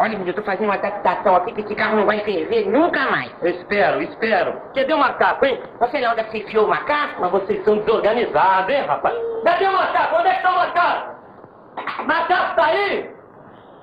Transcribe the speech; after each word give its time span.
Olha, 0.00 0.16
eu 0.16 0.32
tô 0.32 0.42
fazendo 0.42 0.64
uma 0.64 0.76
adaptação 0.76 1.36
aqui 1.36 1.52
que 1.52 1.60
esse 1.60 1.74
carro 1.74 1.96
não 1.96 2.06
vai 2.06 2.24
ferver 2.24 2.66
nunca 2.70 3.10
mais. 3.10 3.30
Eu 3.42 3.50
espero, 3.50 4.00
espero. 4.00 4.58
Cadê 4.74 4.94
o 4.94 4.98
macaco, 4.98 5.44
hein? 5.44 5.60
Você 5.78 6.00
não 6.00 6.12
onde 6.12 6.22
você 6.22 6.38
enfiou 6.38 6.64
o 6.64 6.68
macaco? 6.70 7.20
Mas 7.20 7.30
vocês 7.30 7.62
são 7.66 7.76
desorganizados, 7.76 8.74
hein, 8.74 8.86
rapaz? 8.86 9.14
Cadê 9.44 9.66
o 9.66 9.72
macaco? 9.72 10.16
Onde 10.16 10.28
é 10.28 10.34
que 10.36 10.42
tá 10.42 10.52
o 10.52 10.56
macaco? 10.56 12.06
Macaco 12.06 12.56
tá 12.56 12.64
aí? 12.64 13.10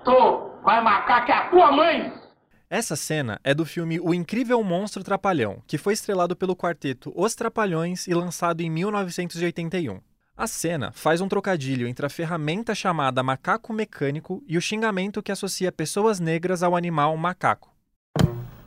Tô. 0.03 0.49
Mas 0.63 0.83
macaco 0.83 1.31
é 1.31 1.35
a 1.35 1.49
tua 1.49 1.72
mãe. 1.72 2.12
Essa 2.68 2.96
cena 2.96 3.40
é 3.44 3.54
do 3.54 3.63
filme 3.63 3.99
O 3.99 4.12
Incrível 4.12 4.63
Monstro 4.63 5.04
Trapalhão, 5.04 5.62
que 5.68 5.78
foi 5.78 5.94
estrelado 5.94 6.36
pelo 6.36 6.56
quarteto 6.56 7.13
Os 7.15 7.36
Trapalhões 7.36 8.08
e 8.08 8.15
lançado 8.15 8.62
em 8.62 8.72
1981. 8.72 9.99
A 10.40 10.46
cena 10.46 10.92
faz 10.92 11.19
um 11.19 11.28
trocadilho 11.28 11.88
entre 11.88 12.06
a 12.06 12.10
ferramenta 12.10 12.76
chamada 12.76 13.24
macaco 13.24 13.74
mecânico 13.74 14.44
e 14.47 14.56
o 14.56 14.62
xingamento 14.62 15.24
que 15.24 15.31
associa 15.31 15.71
pessoas 15.71 16.20
negras 16.20 16.62
ao 16.62 16.76
animal 16.76 17.17
macaco. 17.17 17.75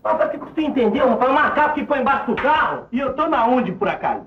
Mas 0.02 0.30
que 0.32 0.36
você 0.36 0.62
entendeu? 0.62 1.06
Um 1.06 1.32
macaco 1.32 1.76
que 1.76 1.86
foi 1.86 2.00
embaixo 2.00 2.32
do 2.32 2.34
carro 2.34 2.88
e 2.90 2.98
eu 2.98 3.14
tô 3.14 3.28
na 3.28 3.46
onde 3.46 3.70
por 3.70 3.86
acaso? 3.86 4.26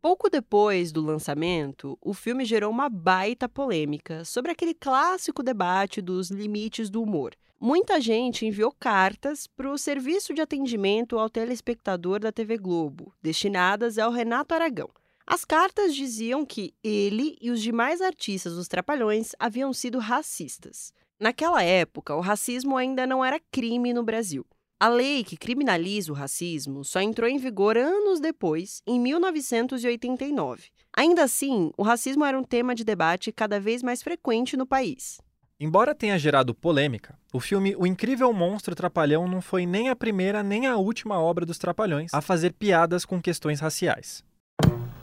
Pouco 0.00 0.30
depois 0.30 0.92
do 0.92 1.04
lançamento, 1.04 1.98
o 2.00 2.14
filme 2.14 2.44
gerou 2.44 2.70
uma 2.70 2.88
baita 2.88 3.48
polêmica 3.48 4.24
sobre 4.24 4.52
aquele 4.52 4.74
clássico 4.74 5.42
debate 5.42 6.00
dos 6.00 6.30
limites 6.30 6.88
do 6.88 7.02
humor. 7.02 7.32
Muita 7.60 8.00
gente 8.00 8.46
enviou 8.46 8.72
cartas 8.78 9.48
para 9.48 9.68
o 9.68 9.76
serviço 9.76 10.32
de 10.32 10.40
atendimento 10.40 11.18
ao 11.18 11.28
telespectador 11.28 12.20
da 12.20 12.30
TV 12.30 12.56
Globo, 12.58 13.12
destinadas 13.20 13.98
ao 13.98 14.12
Renato 14.12 14.54
Aragão. 14.54 14.88
As 15.30 15.44
cartas 15.44 15.94
diziam 15.94 16.42
que 16.46 16.72
ele 16.82 17.36
e 17.38 17.50
os 17.50 17.60
demais 17.60 18.00
artistas 18.00 18.54
dos 18.54 18.66
Trapalhões 18.66 19.32
haviam 19.38 19.74
sido 19.74 19.98
racistas. 19.98 20.90
Naquela 21.20 21.62
época, 21.62 22.16
o 22.16 22.20
racismo 22.20 22.78
ainda 22.78 23.06
não 23.06 23.22
era 23.22 23.38
crime 23.52 23.92
no 23.92 24.02
Brasil. 24.02 24.46
A 24.80 24.88
lei 24.88 25.22
que 25.22 25.36
criminaliza 25.36 26.10
o 26.10 26.14
racismo 26.14 26.82
só 26.82 27.02
entrou 27.02 27.28
em 27.28 27.36
vigor 27.36 27.76
anos 27.76 28.20
depois, 28.20 28.80
em 28.86 28.98
1989. 28.98 30.70
Ainda 30.96 31.24
assim, 31.24 31.72
o 31.76 31.82
racismo 31.82 32.24
era 32.24 32.38
um 32.38 32.42
tema 32.42 32.74
de 32.74 32.82
debate 32.82 33.30
cada 33.30 33.60
vez 33.60 33.82
mais 33.82 34.02
frequente 34.02 34.56
no 34.56 34.66
país. 34.66 35.20
Embora 35.60 35.94
tenha 35.94 36.18
gerado 36.18 36.54
polêmica, 36.54 37.18
o 37.34 37.38
filme 37.38 37.76
O 37.76 37.86
Incrível 37.86 38.32
Monstro 38.32 38.74
Trapalhão 38.74 39.28
não 39.28 39.42
foi 39.42 39.66
nem 39.66 39.90
a 39.90 39.96
primeira 39.96 40.42
nem 40.42 40.66
a 40.66 40.78
última 40.78 41.20
obra 41.20 41.44
dos 41.44 41.58
Trapalhões 41.58 42.14
a 42.14 42.22
fazer 42.22 42.54
piadas 42.54 43.04
com 43.04 43.20
questões 43.20 43.60
raciais. 43.60 44.26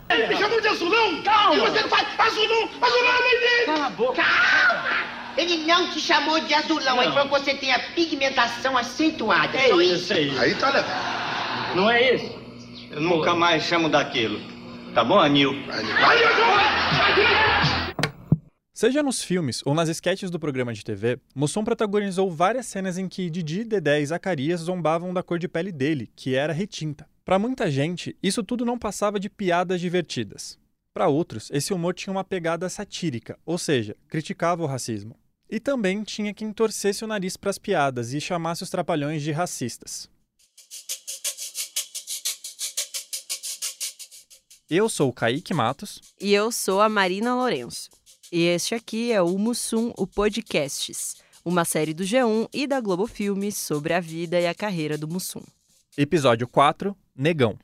Ele 0.09 0.27
me 0.27 0.37
chamou 0.37 0.61
de 0.61 0.67
azulão! 0.67 1.21
Calma! 1.23 1.55
E 1.55 1.59
você 1.59 1.81
não 1.81 1.89
faz 1.89 2.07
azulão! 2.19 2.69
Azulão 2.81 3.13
é 3.13 3.39
dele! 3.39 3.65
Cala 3.65 3.85
a 3.85 3.89
boca! 3.89 4.21
Calma! 4.23 5.15
Ele 5.37 5.57
não 5.65 5.89
te 5.91 5.99
chamou 5.99 6.39
de 6.39 6.53
azulão, 6.53 7.01
ele 7.03 7.11
falou 7.11 7.27
que 7.29 7.39
você 7.43 7.55
tem 7.55 7.73
a 7.73 7.79
pigmentação 7.79 8.77
acentuada. 8.77 9.57
É 9.57 9.67
só 9.67 9.81
isso. 9.81 10.13
aí. 10.13 10.37
Aí 10.39 10.55
tá 10.55 10.67
legal. 10.69 10.85
Não 11.75 11.89
é 11.91 12.15
isso? 12.15 12.39
Eu 12.91 13.01
nunca 13.01 13.35
mais 13.35 13.63
chamo 13.63 13.89
daquilo. 13.89 14.39
Tá 14.93 15.03
bom, 15.03 15.19
Anil? 15.19 15.51
Aí, 15.51 15.85
Seja 18.73 19.03
nos 19.03 19.21
filmes 19.21 19.61
ou 19.65 19.73
nas 19.73 19.89
esquetes 19.89 20.29
do 20.29 20.39
programa 20.39 20.73
de 20.73 20.83
TV, 20.83 21.17
Mussum 21.35 21.65
protagonizou 21.65 22.31
várias 22.31 22.65
cenas 22.65 22.97
em 22.97 23.09
que 23.09 23.29
Didi, 23.29 23.65
Dedé 23.65 23.99
e 23.99 24.05
Zacarias 24.05 24.61
zombavam 24.61 25.13
da 25.13 25.21
cor 25.21 25.37
de 25.37 25.49
pele 25.49 25.71
dele, 25.71 26.09
que 26.15 26.35
era 26.35 26.53
retinta. 26.53 27.05
Para 27.25 27.39
muita 27.39 27.71
gente, 27.71 28.15
isso 28.21 28.43
tudo 28.43 28.63
não 28.63 28.77
passava 28.77 29.19
de 29.19 29.31
piadas 29.31 29.81
divertidas. 29.81 30.59
Para 30.93 31.07
outros, 31.07 31.49
esse 31.51 31.73
humor 31.73 31.95
tinha 31.95 32.11
uma 32.11 32.23
pegada 32.23 32.69
satírica, 32.69 33.35
ou 33.43 33.57
seja, 33.57 33.97
criticava 34.07 34.61
o 34.61 34.67
racismo. 34.67 35.17
E 35.49 35.59
também 35.59 36.03
tinha 36.03 36.35
quem 36.35 36.53
torcesse 36.53 37.03
o 37.03 37.07
nariz 37.07 37.35
para 37.35 37.49
as 37.49 37.57
piadas 37.57 38.13
e 38.13 38.21
chamasse 38.21 38.61
os 38.61 38.69
trapalhões 38.69 39.23
de 39.23 39.31
racistas. 39.31 40.07
Eu 44.69 44.87
sou 44.87 45.09
o 45.09 45.13
Kaique 45.13 45.53
Matos. 45.53 45.99
E 46.21 46.31
eu 46.31 46.51
sou 46.51 46.79
a 46.79 46.87
Marina 46.87 47.33
Lourenço. 47.33 47.89
E 48.31 48.43
este 48.43 48.75
aqui 48.75 49.11
é 49.11 49.19
o 49.19 49.35
Mussum, 49.39 49.91
o 49.97 50.05
Podcasts, 50.05 51.15
uma 51.43 51.65
série 51.65 51.93
do 51.93 52.03
G1 52.03 52.49
e 52.53 52.67
da 52.67 52.79
Globo 52.79 53.07
Filmes 53.07 53.57
sobre 53.57 53.93
a 53.93 53.99
vida 53.99 54.39
e 54.39 54.45
a 54.45 54.53
carreira 54.53 54.95
do 54.95 55.07
Mussum. 55.07 55.41
Episódio 55.97 56.47
4, 56.47 56.95
Negão. 57.17 57.57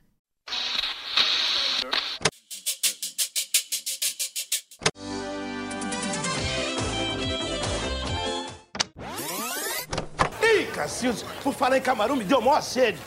Ih, 10.42 10.66
Cacildes, 10.74 11.22
por 11.42 11.52
falar 11.52 11.76
em 11.76 11.82
camarão, 11.82 12.16
me 12.16 12.24
deu 12.24 12.40
maior 12.40 12.62
sede. 12.62 12.98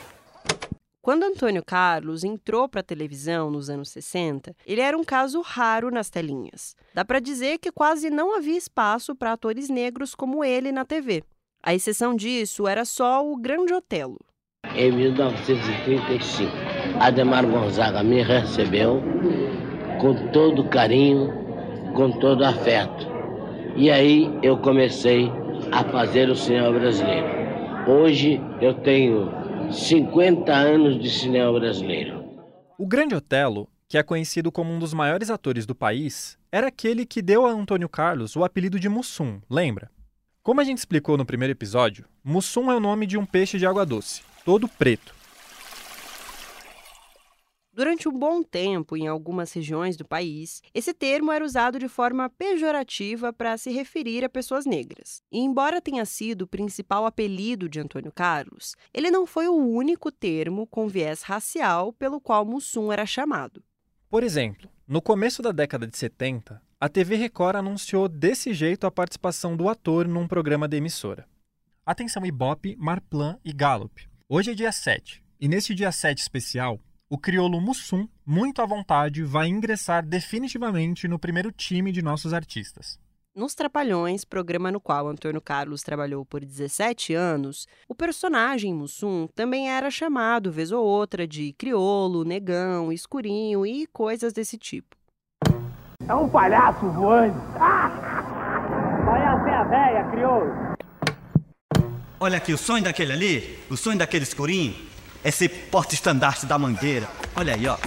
Quando 1.01 1.23
Antônio 1.23 1.63
Carlos 1.65 2.23
entrou 2.23 2.69
para 2.69 2.81
a 2.81 2.83
televisão 2.83 3.49
nos 3.49 3.67
anos 3.67 3.89
60, 3.89 4.55
ele 4.67 4.81
era 4.81 4.95
um 4.95 5.03
caso 5.03 5.41
raro 5.41 5.89
nas 5.89 6.11
telinhas. 6.11 6.75
Dá 6.93 7.03
para 7.03 7.19
dizer 7.19 7.57
que 7.57 7.71
quase 7.71 8.11
não 8.11 8.35
havia 8.35 8.57
espaço 8.57 9.15
para 9.15 9.31
atores 9.31 9.67
negros 9.67 10.13
como 10.13 10.43
ele 10.43 10.71
na 10.71 10.85
TV. 10.85 11.23
A 11.63 11.73
exceção 11.73 12.15
disso 12.15 12.67
era 12.67 12.85
só 12.85 13.27
o 13.27 13.35
Grande 13.35 13.73
Otelo. 13.73 14.19
Em 14.73 14.91
1935, 14.91 16.51
Ademar 16.99 17.45
Gonzaga 17.45 18.03
me 18.03 18.21
recebeu 18.21 19.01
com 19.99 20.29
todo 20.31 20.67
carinho, 20.69 21.31
com 21.93 22.11
todo 22.19 22.43
afeto. 22.43 23.07
E 23.75 23.89
aí 23.91 24.29
eu 24.41 24.57
comecei 24.57 25.31
a 25.71 25.83
fazer 25.83 26.29
o 26.29 26.35
cinema 26.35 26.71
brasileiro. 26.71 27.27
Hoje 27.87 28.41
eu 28.61 28.73
tenho 28.73 29.31
50 29.71 30.51
anos 30.51 31.01
de 31.01 31.09
cinema 31.09 31.51
brasileiro. 31.59 32.23
O 32.77 32.85
Grande 32.85 33.15
Otelo, 33.15 33.69
que 33.87 33.97
é 33.97 34.03
conhecido 34.03 34.51
como 34.51 34.73
um 34.73 34.79
dos 34.79 34.93
maiores 34.93 35.29
atores 35.29 35.65
do 35.65 35.75
país, 35.75 36.37
era 36.51 36.67
aquele 36.67 37.05
que 37.05 37.21
deu 37.21 37.45
a 37.45 37.51
Antônio 37.51 37.87
Carlos 37.87 38.35
o 38.35 38.43
apelido 38.43 38.79
de 38.79 38.89
Mussum, 38.89 39.39
lembra? 39.49 39.89
Como 40.43 40.61
a 40.61 40.63
gente 40.63 40.77
explicou 40.77 41.17
no 41.17 41.25
primeiro 41.25 41.51
episódio, 41.51 42.05
Mussum 42.23 42.71
é 42.71 42.75
o 42.75 42.79
nome 42.79 43.07
de 43.07 43.17
um 43.17 43.25
peixe 43.25 43.57
de 43.57 43.65
água 43.65 43.85
doce, 43.85 44.21
todo 44.45 44.67
preto. 44.67 45.15
Durante 47.73 48.07
um 48.07 48.11
bom 48.17 48.41
tempo, 48.41 48.95
em 48.95 49.05
algumas 49.05 49.51
regiões 49.51 49.97
do 49.97 50.05
país, 50.05 50.61
esse 50.73 50.93
termo 50.93 51.29
era 51.29 51.43
usado 51.43 51.77
de 51.77 51.89
forma 51.89 52.29
pejorativa 52.29 53.33
para 53.33 53.57
se 53.57 53.69
referir 53.69 54.23
a 54.23 54.29
pessoas 54.29 54.65
negras. 54.65 55.21
E, 55.29 55.39
embora 55.39 55.81
tenha 55.81 56.05
sido 56.05 56.43
o 56.43 56.47
principal 56.47 57.05
apelido 57.05 57.67
de 57.67 57.81
Antônio 57.81 58.13
Carlos, 58.13 58.75
ele 58.93 59.11
não 59.11 59.25
foi 59.25 59.49
o 59.49 59.55
único 59.55 60.09
termo 60.09 60.65
com 60.67 60.87
viés 60.87 61.21
racial 61.23 61.91
pelo 61.91 62.21
qual 62.21 62.45
Mussum 62.45 62.93
era 62.93 63.05
chamado. 63.05 63.61
Por 64.09 64.23
exemplo, 64.23 64.69
no 64.87 65.01
começo 65.01 65.41
da 65.41 65.51
década 65.51 65.85
de 65.85 65.97
70, 65.97 66.61
a 66.79 66.87
TV 66.87 67.15
Record 67.15 67.57
anunciou 67.57 68.07
desse 68.07 68.53
jeito 68.53 68.87
a 68.87 68.91
participação 68.91 69.57
do 69.57 69.67
ator 69.67 70.07
num 70.07 70.27
programa 70.27 70.67
de 70.67 70.77
emissora. 70.77 71.27
Atenção 71.85 72.25
Ibope, 72.25 72.77
Marplan 72.77 73.37
e 73.43 73.51
Gallup. 73.51 74.14
Hoje 74.27 74.49
é 74.49 74.53
dia 74.55 74.71
7, 74.71 75.23
e 75.39 75.47
neste 75.47 75.75
dia 75.75 75.91
7 75.91 76.19
especial, 76.19 76.79
o 77.07 77.15
crioulo 77.15 77.61
Mussum, 77.61 78.07
muito 78.25 78.59
à 78.59 78.65
vontade, 78.65 79.21
vai 79.21 79.47
ingressar 79.47 80.03
definitivamente 80.03 81.07
no 81.07 81.19
primeiro 81.19 81.51
time 81.51 81.91
de 81.91 82.01
nossos 82.01 82.33
artistas. 82.33 82.99
Nos 83.35 83.53
Trapalhões, 83.53 84.25
programa 84.25 84.71
no 84.71 84.81
qual 84.81 85.07
Antônio 85.07 85.39
Carlos 85.39 85.83
trabalhou 85.83 86.25
por 86.25 86.43
17 86.43 87.13
anos, 87.13 87.67
o 87.87 87.93
personagem 87.93 88.73
Mussum 88.73 89.27
também 89.35 89.69
era 89.69 89.91
chamado, 89.91 90.51
vez 90.51 90.71
ou 90.71 90.83
outra, 90.83 91.27
de 91.27 91.53
crioulo, 91.53 92.23
negão, 92.23 92.91
escurinho 92.91 93.63
e 93.63 93.85
coisas 93.85 94.33
desse 94.33 94.57
tipo. 94.57 94.95
É 96.07 96.15
um 96.15 96.27
palhaço 96.27 96.89
voando. 96.89 97.39
Palhaço 99.05 99.47
é 99.47 99.55
a 99.55 99.63
véia, 99.65 100.03
crioulo. 100.09 100.64
Olha 102.25 102.37
aqui, 102.37 102.51
o 102.51 102.57
sonho 102.57 102.83
daquele 102.83 103.13
ali, 103.13 103.59
o 103.69 103.77
sonho 103.77 103.99
daquele 103.99 104.23
escurinho, 104.23 104.75
é 105.23 105.29
ser 105.29 105.47
porta-estandarte 105.69 106.47
da 106.47 106.57
mangueira. 106.57 107.07
Olha 107.35 107.53
aí, 107.53 107.67
ó. 107.67 107.77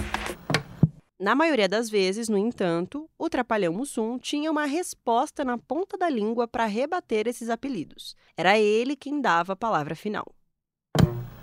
Na 1.19 1.35
maioria 1.35 1.67
das 1.67 1.89
vezes, 1.89 2.29
no 2.29 2.37
entanto, 2.37 3.09
o 3.19 3.29
Trapalhão 3.29 3.73
Mussum 3.73 4.17
tinha 4.17 4.49
uma 4.49 4.63
resposta 4.63 5.43
na 5.43 5.57
ponta 5.57 5.97
da 5.97 6.07
língua 6.07 6.47
para 6.47 6.63
rebater 6.63 7.27
esses 7.27 7.49
apelidos. 7.49 8.15
Era 8.37 8.57
ele 8.57 8.95
quem 8.95 9.19
dava 9.19 9.51
a 9.51 9.57
palavra 9.57 9.93
final. 9.93 10.23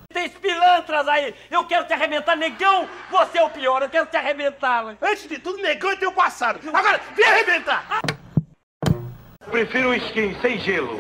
Tem 0.09 0.31
pilantras 0.31 1.07
aí! 1.07 1.35
Eu 1.51 1.67
quero 1.67 1.87
te 1.87 1.93
arrebentar, 1.93 2.35
negão! 2.35 2.89
Você 3.11 3.37
é 3.37 3.43
o 3.43 3.51
pior, 3.51 3.83
eu 3.83 3.91
quero 3.91 4.07
te 4.07 4.17
arrebentar! 4.17 4.97
Antes 5.03 5.29
de 5.29 5.39
tudo, 5.39 5.59
negão 5.59 5.91
é 5.91 5.97
teu 5.97 6.13
passado. 6.13 6.61
Agora, 6.73 6.99
vem 7.15 7.27
arrebentar! 7.27 8.01
Prefiro 9.51 9.95
skin 9.95 10.35
sem 10.41 10.59
gelo. 10.59 10.99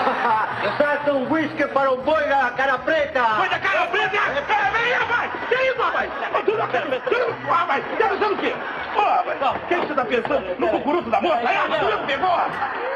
Eu 0.64 0.76
trato 0.76 1.10
um 1.12 1.32
whisky 1.32 1.66
para 1.68 1.90
o 1.90 2.02
boi 2.02 2.26
da 2.28 2.50
cara 2.50 2.78
preta! 2.78 3.24
Foi 3.36 3.48
da 3.48 3.58
cara 3.58 3.86
preta! 3.86 4.10
Vem 4.10 4.82
aí, 4.82 4.92
rapaz! 4.92 5.32
Vem 5.48 5.58
aí, 5.58 5.74
rapaz! 5.76 6.10
Rapaz, 7.48 7.84
tá 7.98 8.08
pensando 8.08 8.34
o 8.34 8.38
quê? 8.38 8.52
Ô, 8.96 9.00
rapaz, 9.00 9.62
o 9.62 9.66
que 9.66 9.76
você 9.76 9.94
tá 9.94 10.04
pensando? 10.04 10.60
No 10.60 10.68
cucuruto 10.68 11.10
da 11.10 11.20
moça? 11.20 11.48
Aí, 11.48 11.80
sua 11.80 11.98
pegou! 12.06 12.28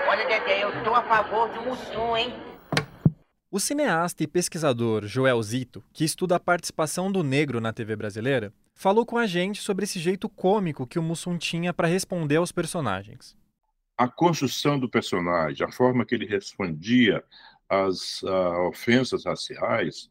Olha, 0.09 0.27
Dedé, 0.27 0.65
eu 0.65 0.85
tô 0.85 0.95
a 0.95 1.03
favor 1.03 1.49
do 1.49 1.62
Mussum, 1.62 2.17
hein? 2.17 2.35
O 3.51 3.61
cineasta 3.61 4.25
e 4.25 4.27
pesquisador 4.27 5.06
Joel 5.06 5.41
Zito, 5.43 5.83
que 5.93 6.05
estuda 6.05 6.37
a 6.37 6.41
participação 6.41 7.11
do 7.11 7.23
negro 7.23 7.61
na 7.61 7.73
TV 7.73 7.95
brasileira, 7.95 8.53
falou 8.75 9.06
com 9.06 9.17
a 9.17 9.27
gente 9.27 9.62
sobre 9.62 9.85
esse 9.85 10.01
jeito 10.01 10.29
cômico 10.29 10.87
que 10.87 10.99
o 10.99 11.03
Mussum 11.03 11.39
tinha 11.39 11.73
para 11.73 11.87
responder 11.87 12.37
aos 12.37 12.51
personagens. 12.51 13.37
A 13.96 14.08
construção 14.08 14.79
do 14.79 14.88
personagem, 14.88 15.67
a 15.67 15.70
forma 15.70 16.05
que 16.05 16.14
ele 16.14 16.26
respondia 16.26 17.23
às 17.69 18.23
uh, 18.23 18.69
ofensas 18.69 19.25
raciais, 19.25 20.11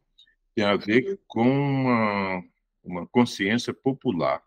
tem 0.55 0.63
a 0.63 0.75
ver 0.75 1.19
com 1.27 1.47
uma, 1.47 2.43
uma 2.83 3.07
consciência 3.07 3.73
popular, 3.73 4.41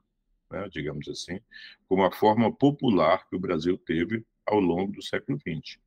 né, 0.51 0.69
digamos 0.71 1.09
assim, 1.09 1.41
com 1.89 1.97
uma 1.97 2.13
forma 2.13 2.51
popular 2.53 3.29
que 3.29 3.37
o 3.37 3.41
Brasil 3.41 3.77
teve 3.77 4.25
ao 4.47 4.61
longo 4.61 4.93
do 4.93 5.03
século 5.03 5.39
XX. 5.39 5.79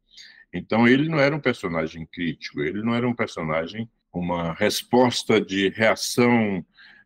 Então, 0.53 0.87
ele 0.87 1.07
não 1.07 1.19
era 1.19 1.35
um 1.35 1.39
personagem 1.39 2.05
crítico, 2.05 2.61
ele 2.61 2.81
não 2.81 2.93
era 2.93 3.07
um 3.07 3.15
personagem, 3.15 3.89
uma 4.11 4.53
resposta 4.53 5.39
de 5.39 5.69
reação 5.69 6.65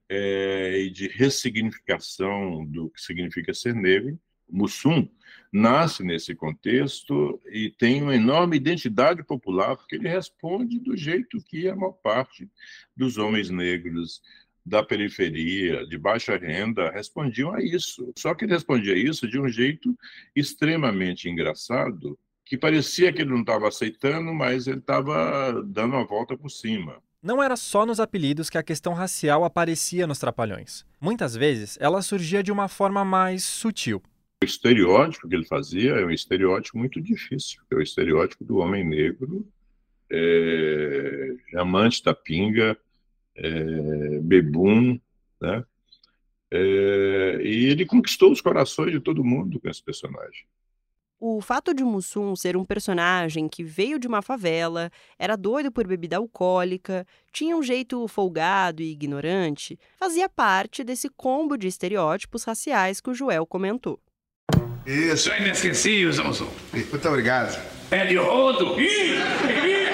é, 0.10 0.80
e 0.80 0.90
de 0.90 1.08
ressignificação 1.08 2.66
do 2.66 2.90
que 2.90 3.02
significa 3.02 3.54
ser 3.54 3.76
negro. 3.76 4.18
Mussum 4.50 5.08
nasce 5.52 6.04
nesse 6.04 6.34
contexto 6.34 7.40
e 7.52 7.70
tem 7.70 8.02
uma 8.02 8.16
enorme 8.16 8.58
identidade 8.58 9.24
popular, 9.24 9.76
porque 9.78 9.96
ele 9.96 10.10
responde 10.10 10.80
do 10.80 10.98
jeito 10.98 11.38
que 11.44 11.70
a 11.70 11.76
maior 11.76 11.92
parte 11.92 12.50
dos 12.96 13.18
homens 13.18 13.52
negros 13.52 14.22
da 14.66 14.82
periferia, 14.82 15.86
de 15.86 15.98
baixa 15.98 16.38
renda, 16.38 16.90
respondiam 16.90 17.54
a 17.54 17.62
isso. 17.62 18.12
Só 18.18 18.34
que 18.34 18.46
ele 18.46 18.54
respondia 18.54 18.96
isso 18.96 19.28
de 19.28 19.40
um 19.40 19.48
jeito 19.48 19.96
extremamente 20.36 21.30
engraçado, 21.30 22.18
que 22.46 22.58
parecia 22.58 23.12
que 23.12 23.22
ele 23.22 23.32
não 23.32 23.42
estava 23.42 23.68
aceitando, 23.68 24.34
mas 24.34 24.68
ele 24.68 24.80
estava 24.80 25.62
dando 25.66 25.96
uma 25.96 26.06
volta 26.06 26.38
por 26.38 26.50
cima. 26.50 27.02
Não 27.22 27.42
era 27.42 27.56
só 27.56 27.86
nos 27.86 28.00
apelidos 28.00 28.50
que 28.50 28.58
a 28.58 28.64
questão 28.64 28.94
racial 28.94 29.46
aparecia 29.46 30.06
nos 30.06 30.20
Trapalhões. 30.20 30.86
Muitas 31.00 31.36
vezes, 31.36 31.78
ela 31.80 32.02
surgia 32.02 32.44
de 32.44 32.52
uma 32.52 32.68
forma 32.68 33.06
mais 33.06 33.44
sutil. 33.44 34.02
Estereótipo 34.44 35.28
que 35.28 35.36
ele 35.36 35.46
fazia 35.46 35.94
é 35.94 36.06
um 36.06 36.12
estereótipo 36.12 36.78
muito 36.78 37.02
difícil, 37.02 37.62
é 37.72 37.76
o 37.76 37.82
estereótipo 37.82 38.44
do 38.44 38.58
homem 38.58 38.84
negro, 38.84 39.48
é, 40.12 41.36
amante 41.56 42.04
da 42.04 42.14
pinga, 42.14 42.78
é, 43.36 44.20
bebum, 44.22 45.00
né? 45.42 45.64
É, 46.52 47.42
e 47.42 47.66
ele 47.66 47.84
conquistou 47.84 48.32
os 48.32 48.40
corações 48.40 48.92
de 48.92 49.00
todo 49.00 49.24
mundo 49.24 49.60
com 49.60 49.68
esse 49.68 49.84
personagem. 49.84 50.46
O 51.20 51.42
fato 51.42 51.74
de 51.74 51.84
Mussum 51.86 52.36
ser 52.36 52.58
um 52.58 52.66
personagem 52.66 53.48
que 53.48 53.64
veio 53.64 53.98
de 53.98 54.08
uma 54.08 54.22
favela, 54.22 54.92
era 55.18 55.38
doido 55.38 55.72
por 55.72 55.88
bebida 55.88 56.18
alcoólica, 56.18 57.08
tinha 57.32 57.56
um 57.56 57.64
jeito 57.64 58.06
folgado 58.10 58.82
e 58.82 58.92
ignorante, 58.92 59.80
fazia 59.98 60.28
parte 60.28 60.84
desse 60.84 61.10
combo 61.10 61.58
de 61.58 61.66
estereótipos 61.66 62.44
raciais 62.44 63.00
que 63.00 63.10
o 63.10 63.14
Joel 63.14 63.48
comentou. 63.48 64.00
Isso. 64.86 65.32
É 65.32 65.42
inesquecível, 65.42 66.26
Mussum. 66.26 66.48
Muito 66.74 67.08
obrigado. 67.08 67.58
Pé 67.90 68.06
de 68.06 68.18
rodo. 68.18 68.80
Ih, 68.80 68.86
ih, 68.86 69.68
ih. 69.68 69.94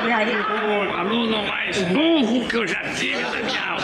O 0.00 0.96
aluno 0.96 1.46
mais 1.46 1.78
burro 1.82 2.48
que 2.48 2.56
eu 2.56 2.66
já 2.66 2.82
tive 2.94 3.20
na 3.22 3.42
minha 3.42 3.70
aula. 3.70 3.80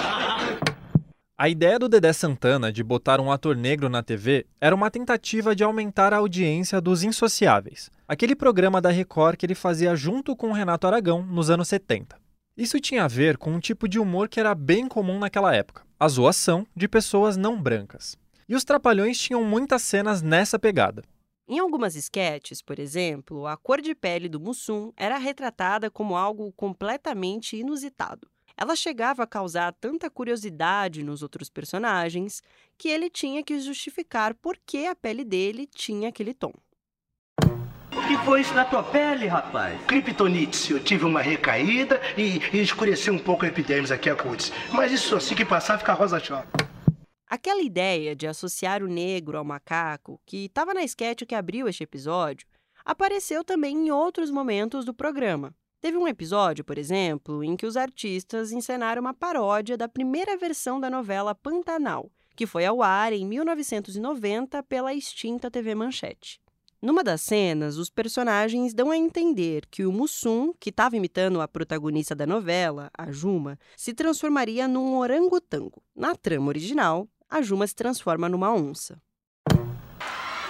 A 1.39 1.49
ideia 1.49 1.79
do 1.79 1.89
Dedé 1.89 2.13
Santana 2.13 2.73
de 2.73 2.83
botar 2.83 3.21
um 3.21 3.31
ator 3.31 3.55
negro 3.55 3.89
na 3.89 4.03
TV 4.03 4.47
era 4.61 4.75
uma 4.75 4.91
tentativa 4.91 5.55
de 5.55 5.63
aumentar 5.63 6.15
a 6.15 6.17
audiência 6.17 6.81
dos 6.81 7.03
Insociáveis, 7.03 7.91
aquele 8.09 8.35
programa 8.35 8.81
da 8.81 8.91
Record 8.91 9.37
que 9.37 9.45
ele 9.45 9.55
fazia 9.55 9.95
junto 9.95 10.35
com 10.35 10.49
o 10.49 10.53
Renato 10.53 10.87
Aragão 10.87 11.23
nos 11.23 11.51
anos 11.51 11.69
70. 11.69 12.17
Isso 12.57 12.81
tinha 12.81 13.05
a 13.05 13.09
ver 13.09 13.37
com 13.37 13.53
um 13.53 13.61
tipo 13.61 13.87
de 13.87 13.99
humor 13.99 14.29
que 14.29 14.41
era 14.41 14.55
bem 14.55 14.89
comum 14.89 15.19
naquela 15.19 15.55
época, 15.55 15.83
a 16.01 16.09
zoação 16.09 16.67
de 16.75 16.89
pessoas 16.89 17.37
não 17.37 17.61
brancas. 17.61 18.17
E 18.49 18.55
os 18.55 18.65
Trapalhões 18.65 19.19
tinham 19.19 19.43
muitas 19.45 19.83
cenas 19.83 20.23
nessa 20.23 20.59
pegada. 20.59 21.03
Em 21.49 21.59
algumas 21.59 21.95
esquetes, 21.95 22.61
por 22.61 22.79
exemplo, 22.79 23.47
a 23.47 23.57
cor 23.57 23.81
de 23.81 23.95
pele 23.95 24.29
do 24.29 24.41
Mussum 24.41 24.93
era 24.97 25.19
retratada 25.19 25.91
como 25.91 26.17
algo 26.17 26.53
completamente 26.53 27.57
inusitado 27.57 28.29
ela 28.57 28.75
chegava 28.75 29.23
a 29.23 29.27
causar 29.27 29.73
tanta 29.75 30.09
curiosidade 30.09 31.03
nos 31.03 31.23
outros 31.23 31.51
personagens 31.51 32.43
que 32.79 32.89
ele 32.89 33.11
tinha 33.11 33.43
que 33.43 33.61
justificar 33.61 34.35
por 34.35 34.57
que 34.65 34.87
a 34.87 34.95
pele 34.95 35.25
dele 35.25 35.67
tinha 35.67 36.09
aquele 36.09 36.33
tom. 36.33 36.53
O 37.43 38.09
que 38.09 38.17
foi 38.25 38.41
isso 38.41 38.55
na 38.55 38.65
tua 38.65 38.83
pele, 38.83 39.27
rapaz? 39.27 39.79
Kryptonite. 39.87 40.73
Eu 40.73 40.81
tive 40.81 41.05
uma 41.05 41.21
recaída 41.21 42.01
e, 42.17 42.41
e 42.53 42.63
escureceu 42.63 43.13
um 43.13 43.19
pouco 43.19 43.45
a 43.45 43.49
epidermis 43.49 43.91
aqui, 43.91 44.09
a 44.09 44.15
cutis. 44.15 44.53
Mas 44.73 44.93
isso 44.93 45.17
assim 45.17 45.35
que 45.35 45.45
passar 45.45 45.79
fica 45.79 45.93
rosa 45.93 46.21
choque. 46.21 46.76
Aquela 47.29 47.61
ideia 47.61 48.15
de 48.15 48.27
associar 48.27 48.85
o 48.85 48.89
negro 48.89 49.37
ao 49.37 49.45
macaco, 49.45 50.21
que 50.25 50.45
estava 50.45 50.73
na 50.73 50.85
esquete 50.85 51.27
que 51.27 51.35
abriu 51.35 51.69
este 51.69 51.83
episódio, 51.83 52.47
apareceu 52.85 53.43
também 53.43 53.77
em 53.77 53.91
outros 53.91 54.31
momentos 54.31 54.85
do 54.85 54.95
programa. 54.95 55.53
Teve 55.81 55.97
um 55.97 56.07
episódio, 56.07 56.65
por 56.65 56.79
exemplo, 56.79 57.43
em 57.43 57.57
que 57.57 57.67
os 57.67 57.77
artistas 57.77 58.53
encenaram 58.53 59.01
uma 59.03 59.13
paródia 59.13 59.77
da 59.77 59.89
primeira 59.89 60.37
versão 60.37 60.79
da 60.79 60.89
novela 60.89 61.35
Pantanal, 61.35 62.13
que 62.37 62.47
foi 62.47 62.65
ao 62.65 62.81
ar 62.81 63.13
em 63.13 63.27
1990 63.27 64.63
pela 64.63 64.95
extinta 64.95 65.51
TV 65.51 65.75
Manchete. 65.75 66.41
Numa 66.81 67.03
das 67.03 67.23
cenas, 67.23 67.79
os 67.79 67.91
personagens 67.91 68.73
dão 68.73 68.91
a 68.93 68.97
entender 68.97 69.67
que 69.69 69.85
o 69.85 69.91
Mussum, 69.91 70.53
que 70.61 70.71
estava 70.71 70.97
imitando 70.97 71.41
a 71.41 71.49
protagonista 71.49 72.15
da 72.15 72.27
novela, 72.27 72.91
a 72.97 73.11
Juma, 73.11 73.59
se 73.77 73.93
transformaria 73.93 74.69
num 74.69 74.97
orangotango. 74.99 75.83
Na 75.97 76.15
trama 76.15 76.49
original, 76.49 77.09
a 77.29 77.43
Juma 77.43 77.67
se 77.67 77.75
transforma 77.75 78.29
numa 78.29 78.53
onça. 78.53 79.01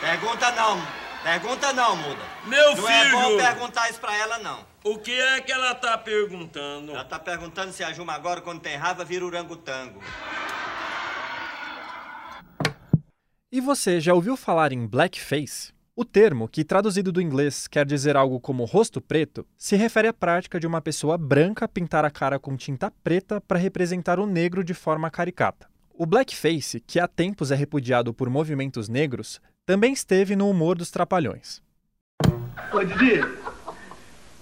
Pergunta 0.01 0.51
não. 0.53 1.07
Pergunta 1.23 1.73
não, 1.73 1.97
muda. 1.97 2.23
Meu 2.47 2.77
não 2.77 2.87
filho! 2.87 2.89
é 2.89 3.11
bom 3.11 3.37
perguntar 3.37 3.91
isso 3.91 3.99
pra 3.99 4.17
ela, 4.17 4.39
não. 4.39 4.65
O 4.85 4.99
que 4.99 5.13
é 5.13 5.41
que 5.41 5.51
ela 5.51 5.75
tá 5.75 5.99
perguntando? 5.99 6.93
Ela 6.93 7.05
tá 7.05 7.19
perguntando 7.19 7.73
se 7.73 7.83
a 7.83 7.93
Juma 7.93 8.13
agora, 8.13 8.41
quando 8.41 8.61
tem 8.61 8.77
raiva, 8.77 9.05
vira 9.05 9.27
orangotango. 9.27 10.01
E 13.51 13.61
você 13.61 14.01
já 14.01 14.15
ouviu 14.15 14.37
falar 14.37 14.73
em 14.73 14.87
blackface? 14.87 15.75
O 15.97 16.05
termo, 16.05 16.47
que 16.47 16.63
traduzido 16.63 17.11
do 17.11 17.23
inglês 17.23 17.67
quer 17.67 17.87
dizer 17.87 18.17
algo 18.17 18.39
como 18.39 18.65
rosto 18.65 19.01
preto, 19.01 19.47
se 19.57 19.77
refere 19.77 20.07
à 20.07 20.13
prática 20.13 20.61
de 20.61 20.67
uma 20.67 20.81
pessoa 20.81 21.17
branca 21.17 21.67
pintar 21.67 22.05
a 22.05 22.11
cara 22.11 22.39
com 22.39 22.55
tinta 22.55 22.91
preta 23.03 23.41
para 23.41 23.59
representar 23.59 24.21
o 24.21 24.27
negro 24.27 24.63
de 24.63 24.75
forma 24.75 25.11
caricata. 25.11 25.67
O 25.99 26.05
blackface, 26.05 26.79
que 26.79 27.01
há 27.01 27.09
tempos 27.09 27.51
é 27.51 27.55
repudiado 27.55 28.13
por 28.13 28.29
movimentos 28.29 28.87
negros, 28.87 29.41
também 29.65 29.95
esteve 29.95 30.37
no 30.37 30.51
humor 30.51 30.77
dos 30.77 30.91
Trapalhões. 30.91 31.63
Ô, 32.71 32.85
Didi, 32.85 33.23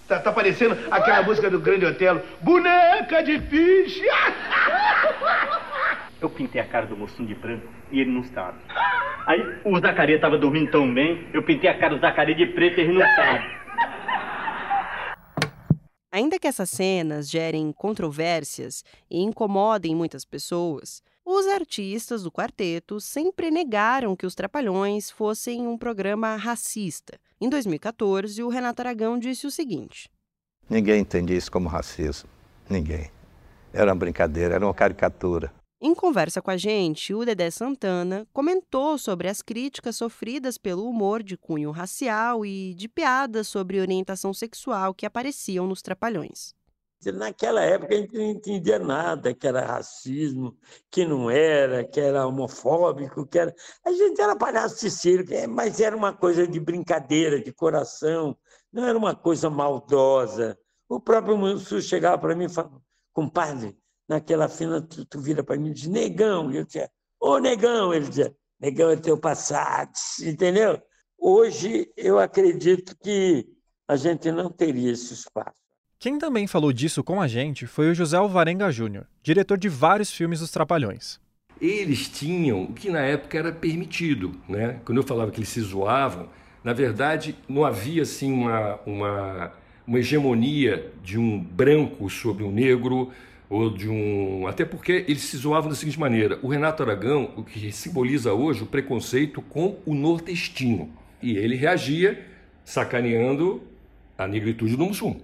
tá, 0.05 0.19
tá 0.19 0.33
parecendo 0.33 0.77
aquela 0.91 1.23
música 1.23 1.49
do 1.49 1.61
Grande 1.61 1.85
Otelo, 1.85 2.21
Boneca 2.41 3.23
de 3.23 3.39
Ficha! 3.39 4.03
Eu 6.19 6.29
pintei 6.29 6.59
a 6.59 6.67
cara 6.67 6.87
do 6.87 6.97
moço 6.97 7.25
de 7.25 7.35
branco 7.35 7.67
e 7.89 8.01
ele 8.01 8.11
não 8.11 8.21
estava. 8.21 8.57
Aí 9.25 9.39
o 9.63 9.79
Zacarias 9.79 10.17
estava 10.17 10.37
dormindo 10.37 10.71
tão 10.71 10.91
bem, 10.91 11.27
eu 11.33 11.43
pintei 11.43 11.69
a 11.69 11.77
cara 11.77 11.95
do 11.95 12.01
Zacarias 12.01 12.37
de 12.37 12.47
preto 12.47 12.79
e 12.79 12.81
ele 12.81 12.93
não 12.93 13.05
estava. 13.05 13.43
Ainda 16.11 16.39
que 16.39 16.47
essas 16.47 16.69
cenas 16.69 17.29
gerem 17.29 17.71
controvérsias 17.71 18.83
e 19.09 19.21
incomodem 19.21 19.95
muitas 19.95 20.25
pessoas, 20.25 21.01
os 21.25 21.47
artistas 21.47 22.21
do 22.21 22.31
quarteto 22.31 23.01
sempre 23.01 23.49
negaram 23.49 24.15
que 24.15 24.25
os 24.25 24.35
Trapalhões 24.35 25.09
fossem 25.09 25.67
um 25.67 25.77
programa 25.77 26.35
racista. 26.35 27.19
Em 27.41 27.49
2014, 27.49 28.43
o 28.43 28.47
Renato 28.47 28.81
Aragão 28.81 29.17
disse 29.17 29.47
o 29.47 29.51
seguinte: 29.51 30.09
Ninguém 30.69 31.01
entendia 31.01 31.35
isso 31.35 31.51
como 31.51 31.67
racismo. 31.67 32.29
Ninguém. 32.69 33.09
Era 33.73 33.91
uma 33.91 33.99
brincadeira, 33.99 34.55
era 34.55 34.65
uma 34.65 34.73
caricatura. 34.73 35.51
Em 35.81 35.93
conversa 35.93 36.41
com 36.41 36.49
a 36.49 36.57
gente, 36.57 37.13
o 37.13 37.25
Dedé 37.25 37.51
Santana 37.51 38.25
comentou 38.31 38.97
sobre 38.97 39.27
as 39.27 39.41
críticas 39.41 39.97
sofridas 39.97 40.57
pelo 40.57 40.87
humor 40.87 41.21
de 41.21 41.35
cunho 41.35 41.69
racial 41.71 42.45
e 42.45 42.73
de 42.75 42.87
piadas 42.87 43.47
sobre 43.47 43.81
orientação 43.81 44.33
sexual 44.33 44.93
que 44.93 45.05
apareciam 45.05 45.67
nos 45.67 45.81
Trapalhões. 45.81 46.55
Naquela 47.11 47.61
época 47.61 47.93
a 47.93 47.97
gente 47.97 48.15
não 48.17 48.25
entendia 48.25 48.79
nada, 48.79 49.33
que 49.33 49.47
era 49.47 49.65
racismo, 49.65 50.57
que 50.89 51.05
não 51.05 51.29
era, 51.29 51.83
que 51.83 51.99
era 51.99 52.27
homofóbico, 52.27 53.25
que 53.27 53.39
era. 53.39 53.53
A 53.85 53.91
gente 53.91 54.19
era 54.21 54.35
palhaço 54.35 54.81
de 54.81 54.91
circo, 54.91 55.33
é, 55.33 55.47
mas 55.47 55.79
era 55.79 55.95
uma 55.95 56.13
coisa 56.13 56.47
de 56.47 56.59
brincadeira, 56.59 57.41
de 57.41 57.51
coração, 57.53 58.37
não 58.71 58.85
era 58.85 58.97
uma 58.97 59.15
coisa 59.15 59.49
maldosa. 59.49 60.57
O 60.87 60.99
próprio 60.99 61.37
Mansur 61.37 61.81
chegava 61.81 62.17
para 62.17 62.35
mim 62.35 62.45
e 62.45 62.49
falava, 62.49 62.81
compadre, 63.13 63.77
naquela 64.07 64.47
fina 64.47 64.81
tu, 64.81 65.05
tu 65.05 65.19
vira 65.19 65.43
para 65.43 65.57
mim 65.57 65.69
e 65.69 65.73
diz, 65.73 65.87
negão. 65.87 66.51
Eu 66.51 66.65
dizia, 66.65 66.89
ô 67.19 67.39
negão, 67.39 67.93
ele 67.93 68.07
dizia, 68.07 68.35
negão 68.59 68.89
é 68.89 68.95
teu 68.95 69.17
passado, 69.17 69.91
entendeu? 70.21 70.81
Hoje 71.17 71.91
eu 71.97 72.19
acredito 72.19 72.95
que 72.97 73.47
a 73.87 73.95
gente 73.95 74.31
não 74.31 74.51
teria 74.51 74.91
esse 74.91 75.13
espaço. 75.13 75.64
Quem 75.99 76.19
também 76.19 76.45
falou 76.45 76.71
disso 76.71 77.03
com 77.03 77.21
a 77.21 77.27
gente 77.27 77.65
foi 77.65 77.89
o 77.89 77.95
José 77.95 78.17
Alvarenga 78.17 78.71
Júnior, 78.71 79.07
diretor 79.23 79.57
de 79.57 79.69
vários 79.69 80.11
filmes 80.11 80.39
dos 80.39 80.51
Trapalhões. 80.51 81.19
Eles 81.59 82.09
tinham 82.09 82.63
o 82.63 82.73
que 82.73 82.89
na 82.89 82.99
época 82.99 83.37
era 83.37 83.51
permitido, 83.51 84.35
né? 84.47 84.79
Quando 84.83 84.99
eu 84.99 85.03
falava 85.03 85.31
que 85.31 85.39
eles 85.39 85.49
se 85.49 85.61
zoavam, 85.61 86.27
na 86.63 86.73
verdade 86.73 87.35
não 87.47 87.63
havia 87.63 88.03
assim 88.03 88.31
uma, 88.31 88.79
uma, 88.85 89.53
uma 89.87 89.99
hegemonia 89.99 90.91
de 91.01 91.17
um 91.17 91.39
branco 91.39 92.09
sobre 92.09 92.43
um 92.43 92.51
negro 92.51 93.11
ou 93.49 93.69
de 93.69 93.87
um. 93.89 94.45
Até 94.47 94.65
porque 94.65 95.05
eles 95.07 95.23
se 95.23 95.37
zoavam 95.37 95.69
da 95.69 95.75
seguinte 95.75 95.99
maneira: 95.99 96.37
o 96.43 96.49
Renato 96.49 96.83
Aragão, 96.83 97.31
o 97.37 97.43
que 97.43 97.71
simboliza 97.71 98.33
hoje 98.33 98.63
o 98.63 98.67
preconceito 98.67 99.41
com 99.41 99.79
o 99.85 99.95
nordestino. 99.95 100.89
E 101.21 101.37
ele 101.37 101.55
reagia 101.55 102.25
sacaneando 102.65 103.63
a 104.17 104.27
negritude 104.27 104.75
do 104.75 104.85
Mussum, 104.85 105.19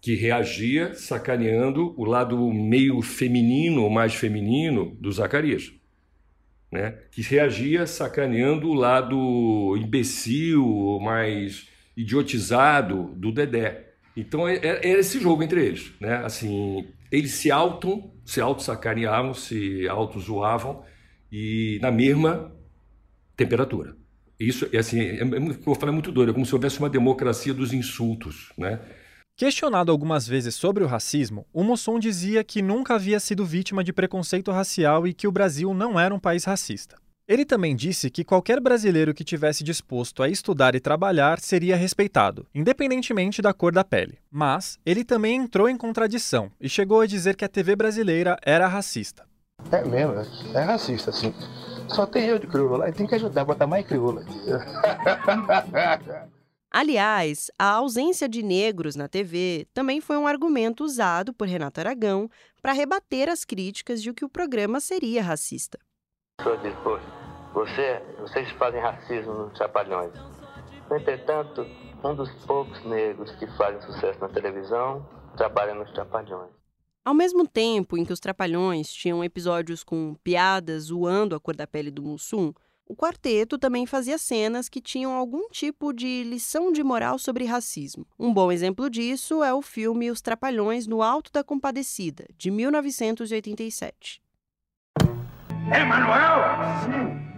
que 0.00 0.14
reagia 0.14 0.94
sacaneando 0.94 1.94
o 2.00 2.04
lado 2.04 2.52
meio 2.52 3.02
feminino 3.02 3.82
ou 3.82 3.90
mais 3.90 4.14
feminino 4.14 4.96
do 5.00 5.10
Zacarias. 5.10 5.72
Né? 6.70 6.98
que 7.10 7.22
reagia 7.22 7.86
sacaneando 7.86 8.68
o 8.68 8.74
lado 8.74 9.74
imbecil, 9.78 10.98
mais 11.00 11.66
idiotizado 11.96 13.14
do 13.16 13.32
Dedé. 13.32 13.86
Então 14.14 14.46
é, 14.46 14.56
é, 14.56 14.90
era 14.90 15.00
esse 15.00 15.18
jogo 15.18 15.42
entre 15.42 15.64
eles, 15.64 15.92
né? 15.98 16.16
Assim, 16.16 16.86
eles 17.10 17.32
se 17.32 17.50
auto, 17.50 18.10
se 18.22 18.40
auto 18.40 18.62
sacaneavam, 18.62 19.32
se 19.32 19.88
auto 19.88 20.20
zoavam 20.20 20.84
e 21.32 21.78
na 21.80 21.90
mesma 21.90 22.52
temperatura. 23.36 23.96
Isso 24.38 24.68
é 24.72 24.78
assim, 24.78 25.00
é, 25.00 25.22
é, 25.22 25.58
eu 25.66 25.74
falo 25.74 25.88
é 25.88 25.92
muito 25.92 26.12
doido, 26.12 26.30
é 26.30 26.32
como 26.34 26.44
se 26.46 26.54
houvesse 26.54 26.78
uma 26.78 26.90
democracia 26.90 27.54
dos 27.54 27.72
insultos, 27.72 28.52
né? 28.58 28.78
Questionado 29.38 29.92
algumas 29.92 30.26
vezes 30.26 30.56
sobre 30.56 30.82
o 30.82 30.88
racismo, 30.88 31.46
o 31.52 31.62
Mussum 31.62 32.00
dizia 32.00 32.42
que 32.42 32.60
nunca 32.60 32.96
havia 32.96 33.20
sido 33.20 33.46
vítima 33.46 33.84
de 33.84 33.92
preconceito 33.92 34.50
racial 34.50 35.06
e 35.06 35.14
que 35.14 35.28
o 35.28 35.30
Brasil 35.30 35.72
não 35.72 35.98
era 35.98 36.12
um 36.12 36.18
país 36.18 36.42
racista. 36.42 36.96
Ele 37.28 37.44
também 37.44 37.76
disse 37.76 38.10
que 38.10 38.24
qualquer 38.24 38.58
brasileiro 38.58 39.14
que 39.14 39.22
tivesse 39.22 39.62
disposto 39.62 40.24
a 40.24 40.28
estudar 40.28 40.74
e 40.74 40.80
trabalhar 40.80 41.38
seria 41.38 41.76
respeitado, 41.76 42.48
independentemente 42.52 43.40
da 43.40 43.54
cor 43.54 43.70
da 43.70 43.84
pele. 43.84 44.18
Mas 44.28 44.76
ele 44.84 45.04
também 45.04 45.36
entrou 45.36 45.68
em 45.68 45.76
contradição 45.76 46.50
e 46.60 46.68
chegou 46.68 47.00
a 47.00 47.06
dizer 47.06 47.36
que 47.36 47.44
a 47.44 47.48
TV 47.48 47.76
brasileira 47.76 48.36
era 48.42 48.66
racista. 48.66 49.24
É 49.70 49.84
mesmo, 49.84 50.16
é 50.52 50.62
racista, 50.62 51.12
sim. 51.12 51.32
Só 51.86 52.06
tem 52.06 52.24
eu 52.24 52.40
de 52.40 52.48
crioula 52.48 52.78
lá 52.78 52.88
e 52.88 52.92
tem 52.92 53.06
que 53.06 53.14
ajudar 53.14 53.42
a 53.42 53.44
botar 53.44 53.68
mais 53.68 53.86
crioula. 53.86 54.24
Aliás, 56.70 57.50
a 57.58 57.72
ausência 57.72 58.28
de 58.28 58.42
negros 58.42 58.94
na 58.94 59.08
TV 59.08 59.66
também 59.72 60.02
foi 60.02 60.18
um 60.18 60.26
argumento 60.26 60.84
usado 60.84 61.32
por 61.32 61.48
Renato 61.48 61.80
Aragão 61.80 62.28
para 62.60 62.72
rebater 62.72 63.28
as 63.28 63.42
críticas 63.42 64.02
de 64.02 64.12
que 64.12 64.24
o 64.24 64.28
programa 64.28 64.78
seria 64.78 65.22
racista. 65.22 65.78
Diz, 66.62 66.74
você, 67.54 68.02
vocês 68.20 68.50
fazem 68.52 68.80
racismo 68.80 69.32
nos 69.32 69.54
Trapalhões. 69.54 70.12
Entretanto, 70.90 71.66
um 72.04 72.14
dos 72.14 72.30
poucos 72.44 72.84
negros 72.84 73.30
que 73.36 73.46
fazem 73.56 73.80
sucesso 73.80 74.20
na 74.20 74.28
televisão 74.28 75.04
trabalha 75.36 75.74
nos 75.74 75.90
Trapalhões. 75.92 76.50
Ao 77.04 77.14
mesmo 77.14 77.48
tempo 77.48 77.96
em 77.96 78.04
que 78.04 78.12
os 78.12 78.20
Trapalhões 78.20 78.92
tinham 78.92 79.24
episódios 79.24 79.82
com 79.82 80.14
piadas 80.22 80.84
zoando 80.84 81.34
a 81.34 81.40
cor 81.40 81.56
da 81.56 81.66
pele 81.66 81.90
do 81.90 82.02
Mussum, 82.02 82.52
o 82.88 82.96
quarteto 82.96 83.58
também 83.58 83.84
fazia 83.84 84.16
cenas 84.16 84.68
que 84.68 84.80
tinham 84.80 85.12
algum 85.12 85.48
tipo 85.50 85.92
de 85.92 86.24
lição 86.24 86.72
de 86.72 86.82
moral 86.82 87.18
sobre 87.18 87.44
racismo. 87.44 88.06
Um 88.18 88.32
bom 88.32 88.50
exemplo 88.50 88.88
disso 88.88 89.44
é 89.44 89.52
o 89.52 89.60
filme 89.60 90.10
Os 90.10 90.22
Trapalhões 90.22 90.86
no 90.86 91.02
Alto 91.02 91.30
da 91.30 91.44
Compadecida, 91.44 92.24
de 92.38 92.50
1987. 92.50 94.22
Emanuel? 95.70 96.38
Sim. 96.84 97.28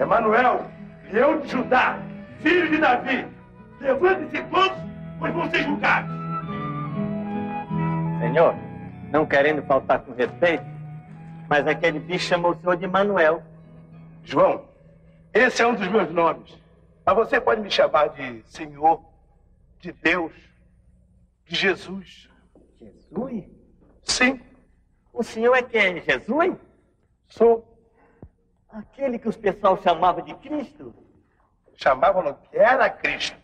Emanuel, 0.00 0.70
eu 1.12 1.40
de 1.40 1.48
Judá, 1.48 1.98
filho 2.40 2.70
de 2.70 2.78
Davi. 2.78 3.26
Levante-se 3.80 4.42
todos, 4.44 4.78
pois 5.18 5.34
vão 5.34 5.50
ser 5.50 5.64
julgados. 5.64 6.10
Senhor, 8.20 8.54
não 9.10 9.26
querendo 9.26 9.62
faltar 9.62 10.00
com 10.00 10.12
respeito, 10.12 10.64
mas 11.48 11.66
aquele 11.66 11.98
bicho 11.98 12.28
chamou 12.28 12.52
o 12.52 12.60
senhor 12.60 12.76
de 12.76 12.86
Manuel. 12.86 13.42
João, 14.22 14.69
esse 15.32 15.62
é 15.62 15.66
um 15.66 15.74
dos 15.74 15.88
meus 15.88 16.10
nomes. 16.10 16.58
Mas 17.04 17.16
você 17.16 17.40
pode 17.40 17.60
me 17.60 17.70
chamar 17.70 18.08
de 18.08 18.42
Senhor, 18.46 19.02
de 19.78 19.92
Deus, 19.92 20.32
de 21.44 21.56
Jesus. 21.56 22.28
Jesus? 22.78 23.44
Sim. 24.02 24.40
O 25.12 25.22
senhor 25.22 25.54
é 25.54 25.62
quem? 25.62 26.02
Jesus? 26.02 26.56
Sou. 27.28 27.66
Aquele 28.68 29.18
que 29.18 29.28
os 29.28 29.36
pessoal 29.36 29.80
chamava 29.82 30.22
de 30.22 30.34
Cristo? 30.34 30.94
Chamavam 31.76 32.32
que 32.34 32.56
era 32.56 32.88
Cristo. 32.88 33.36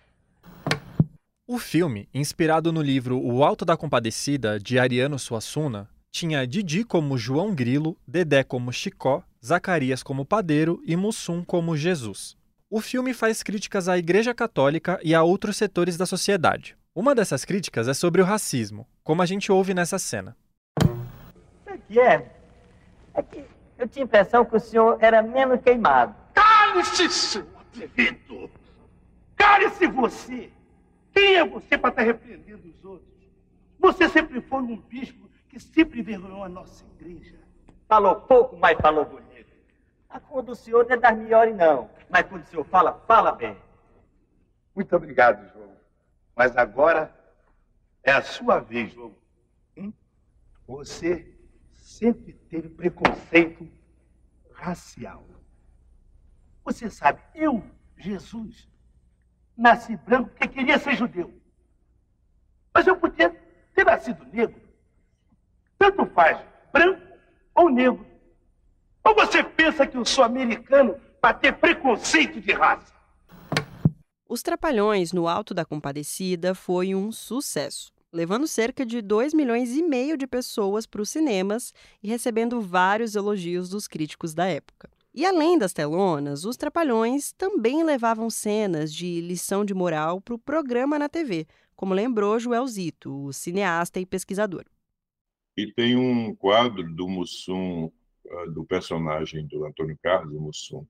O 1.46 1.58
filme, 1.58 2.08
inspirado 2.12 2.72
no 2.72 2.82
livro 2.82 3.20
O 3.20 3.44
Alto 3.44 3.64
da 3.64 3.76
Compadecida, 3.76 4.58
de 4.58 4.78
Ariano 4.78 5.18
Suassuna, 5.18 5.88
tinha 6.10 6.46
Didi 6.46 6.84
como 6.84 7.18
João 7.18 7.54
Grilo, 7.54 7.96
Dedé 8.06 8.42
como 8.42 8.72
Chicó, 8.72 9.22
Zacarias 9.44 10.02
como 10.02 10.24
Padeiro 10.24 10.82
e 10.86 10.96
Mussum 10.96 11.44
como 11.44 11.76
Jesus. 11.76 12.36
O 12.70 12.80
filme 12.80 13.14
faz 13.14 13.42
críticas 13.42 13.88
à 13.88 13.96
Igreja 13.96 14.34
Católica 14.34 14.98
e 15.02 15.14
a 15.14 15.22
outros 15.22 15.56
setores 15.56 15.96
da 15.96 16.06
sociedade. 16.06 16.76
Uma 16.94 17.14
dessas 17.14 17.44
críticas 17.44 17.86
é 17.86 17.94
sobre 17.94 18.22
o 18.22 18.24
racismo, 18.24 18.88
como 19.04 19.22
a 19.22 19.26
gente 19.26 19.52
ouve 19.52 19.74
nessa 19.74 19.98
cena. 19.98 20.36
O 20.82 21.78
que 21.86 22.00
é? 22.00 22.32
É 23.14 23.22
que 23.22 23.44
eu 23.78 23.86
tinha 23.86 24.04
a 24.04 24.06
impressão 24.06 24.44
que 24.44 24.56
o 24.56 24.60
senhor 24.60 24.98
era 25.00 25.22
menos 25.22 25.60
queimado. 25.60 26.14
Cale-se, 26.32 27.08
seu 27.10 27.46
atrevido! 27.60 28.50
Cale-se 29.36 29.86
você! 29.86 30.50
Quem 31.12 31.36
é 31.36 31.44
você 31.46 31.78
para 31.78 31.90
estar 31.90 32.02
repreendendo 32.02 32.68
os 32.68 32.84
outros? 32.84 33.08
Você 33.78 34.08
sempre 34.08 34.40
foi 34.40 34.62
um 34.62 34.76
bispo 34.76 35.26
que 35.56 35.60
sempre 35.60 36.00
envergonhou 36.00 36.44
a 36.44 36.50
nossa 36.50 36.84
igreja. 36.84 37.38
Falou 37.88 38.16
pouco, 38.16 38.58
mas 38.58 38.78
falou 38.78 39.06
bonito. 39.06 39.50
A 40.06 40.20
cor 40.20 40.42
do 40.42 40.54
senhor 40.54 40.84
não 40.84 40.92
é 40.92 40.98
das 40.98 41.16
melhores, 41.16 41.56
não. 41.56 41.88
Mas 42.10 42.26
quando 42.26 42.42
o 42.42 42.46
senhor 42.46 42.64
fala, 42.66 42.92
fala 43.06 43.32
bem. 43.32 43.56
Muito 44.74 44.94
obrigado, 44.94 45.50
João. 45.54 45.74
Mas 46.34 46.58
agora 46.58 47.10
é 48.02 48.12
a 48.12 48.20
sua 48.20 48.58
vez, 48.60 48.92
João. 48.92 49.16
Hein? 49.74 49.94
Você 50.66 51.34
sempre 51.72 52.34
teve 52.34 52.68
preconceito 52.68 53.66
racial. 54.52 55.24
Você 56.64 56.90
sabe, 56.90 57.22
eu, 57.34 57.64
Jesus, 57.96 58.68
nasci 59.56 59.96
branco 59.96 60.28
porque 60.28 60.48
queria 60.48 60.78
ser 60.78 60.96
judeu. 60.96 61.32
Mas 62.74 62.86
eu 62.86 62.96
podia 62.98 63.30
ter 63.74 63.86
nascido 63.86 64.22
negro. 64.26 64.65
Tanto 65.78 66.06
faz, 66.14 66.38
branco 66.72 67.00
ou 67.54 67.70
negro. 67.70 68.06
Ou 69.04 69.14
você 69.14 69.42
pensa 69.42 69.86
que 69.86 69.96
eu 69.96 70.04
sou 70.04 70.24
americano 70.24 70.96
para 71.20 71.34
ter 71.34 71.52
preconceito 71.52 72.40
de 72.40 72.52
raça? 72.52 72.94
Os 74.28 74.42
Trapalhões 74.42 75.12
no 75.12 75.28
Alto 75.28 75.54
da 75.54 75.64
Compadecida 75.64 76.54
foi 76.54 76.94
um 76.94 77.12
sucesso, 77.12 77.92
levando 78.12 78.46
cerca 78.48 78.84
de 78.84 79.00
2 79.00 79.32
milhões 79.32 79.76
e 79.76 79.82
meio 79.82 80.16
de 80.16 80.26
pessoas 80.26 80.86
para 80.86 81.00
os 81.00 81.10
cinemas 81.10 81.72
e 82.02 82.08
recebendo 82.08 82.60
vários 82.60 83.14
elogios 83.14 83.68
dos 83.68 83.86
críticos 83.86 84.34
da 84.34 84.46
época. 84.46 84.90
E 85.14 85.24
além 85.24 85.56
das 85.56 85.72
telonas, 85.72 86.44
os 86.44 86.56
Trapalhões 86.56 87.32
também 87.32 87.84
levavam 87.84 88.28
cenas 88.28 88.92
de 88.92 89.20
lição 89.20 89.64
de 89.64 89.72
moral 89.72 90.20
para 90.20 90.34
o 90.34 90.38
programa 90.38 90.98
na 90.98 91.08
TV, 91.08 91.46
como 91.76 91.94
lembrou 91.94 92.38
Joelzito, 92.38 93.26
o 93.26 93.32
cineasta 93.32 94.00
e 94.00 94.04
pesquisador. 94.04 94.64
E 95.56 95.72
tem 95.72 95.96
um 95.96 96.34
quadro 96.34 96.82
do 96.94 97.08
Mussum, 97.08 97.90
do 98.52 98.64
personagem 98.64 99.46
do 99.46 99.64
Antônio 99.64 99.98
Carlos 100.02 100.38
Mussum, 100.40 100.86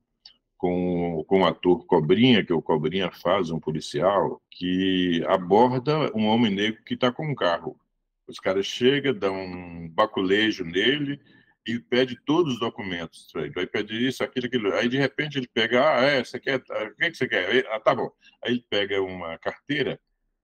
com, 0.57 1.23
com 1.27 1.41
o 1.41 1.45
ator 1.45 1.85
Cobrinha, 1.85 2.43
que 2.43 2.51
o 2.51 2.61
Cobrinha 2.61 3.11
faz, 3.11 3.49
um 3.49 3.59
policial, 3.59 4.41
que 4.49 5.23
aborda 5.27 6.11
um 6.15 6.25
homem 6.27 6.53
negro 6.53 6.83
que 6.83 6.95
está 6.95 7.11
com 7.11 7.27
um 7.27 7.35
carro. 7.35 7.79
Os 8.27 8.39
caras 8.39 8.65
chegam, 8.65 9.13
dão 9.13 9.35
um 9.35 9.87
baculejo 9.89 10.65
nele, 10.65 11.21
e 11.67 11.79
pede 11.79 12.17
todos 12.25 12.53
os 12.53 12.59
documentos. 12.59 13.27
Vai 13.53 13.67
pedir 13.67 14.01
isso, 14.01 14.23
aquilo, 14.23 14.47
aquilo. 14.47 14.73
Aí, 14.73 14.87
de 14.87 14.97
repente, 14.97 15.37
ele 15.37 15.49
pega, 15.53 15.97
ah, 15.97 16.01
é, 16.01 16.23
você 16.23 16.39
quer, 16.39 16.57
o 16.59 16.95
que, 16.95 17.11
que 17.11 17.17
você 17.17 17.27
quer? 17.27 17.67
Ah, 17.69 17.79
tá 17.79 17.93
bom. 17.93 18.09
Aí 18.43 18.53
ele 18.53 18.65
pega 18.69 19.01
uma 19.01 19.37
carteira, 19.37 19.99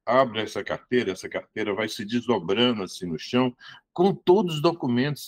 abre 0.06 0.42
essa 0.42 0.62
carteira, 0.63 1.13
essa 1.13 1.30
carteira 1.30 1.74
vai 1.74 1.88
se 1.88 2.03
desdobrando 2.03 2.84
assim 2.84 3.06
no 3.06 3.18
chão, 3.18 3.56
com 3.93 4.13
todos 4.13 4.55
os 4.55 4.62
documentos 4.62 5.27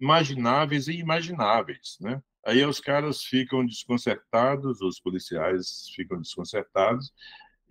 imagináveis 0.00 0.88
e 0.88 0.98
imagináveis, 0.98 1.96
né? 2.00 2.22
Aí 2.46 2.64
os 2.64 2.78
caras 2.78 3.22
ficam 3.22 3.64
desconcertados, 3.64 4.82
os 4.82 5.00
policiais 5.00 5.88
ficam 5.96 6.20
desconcertados, 6.20 7.12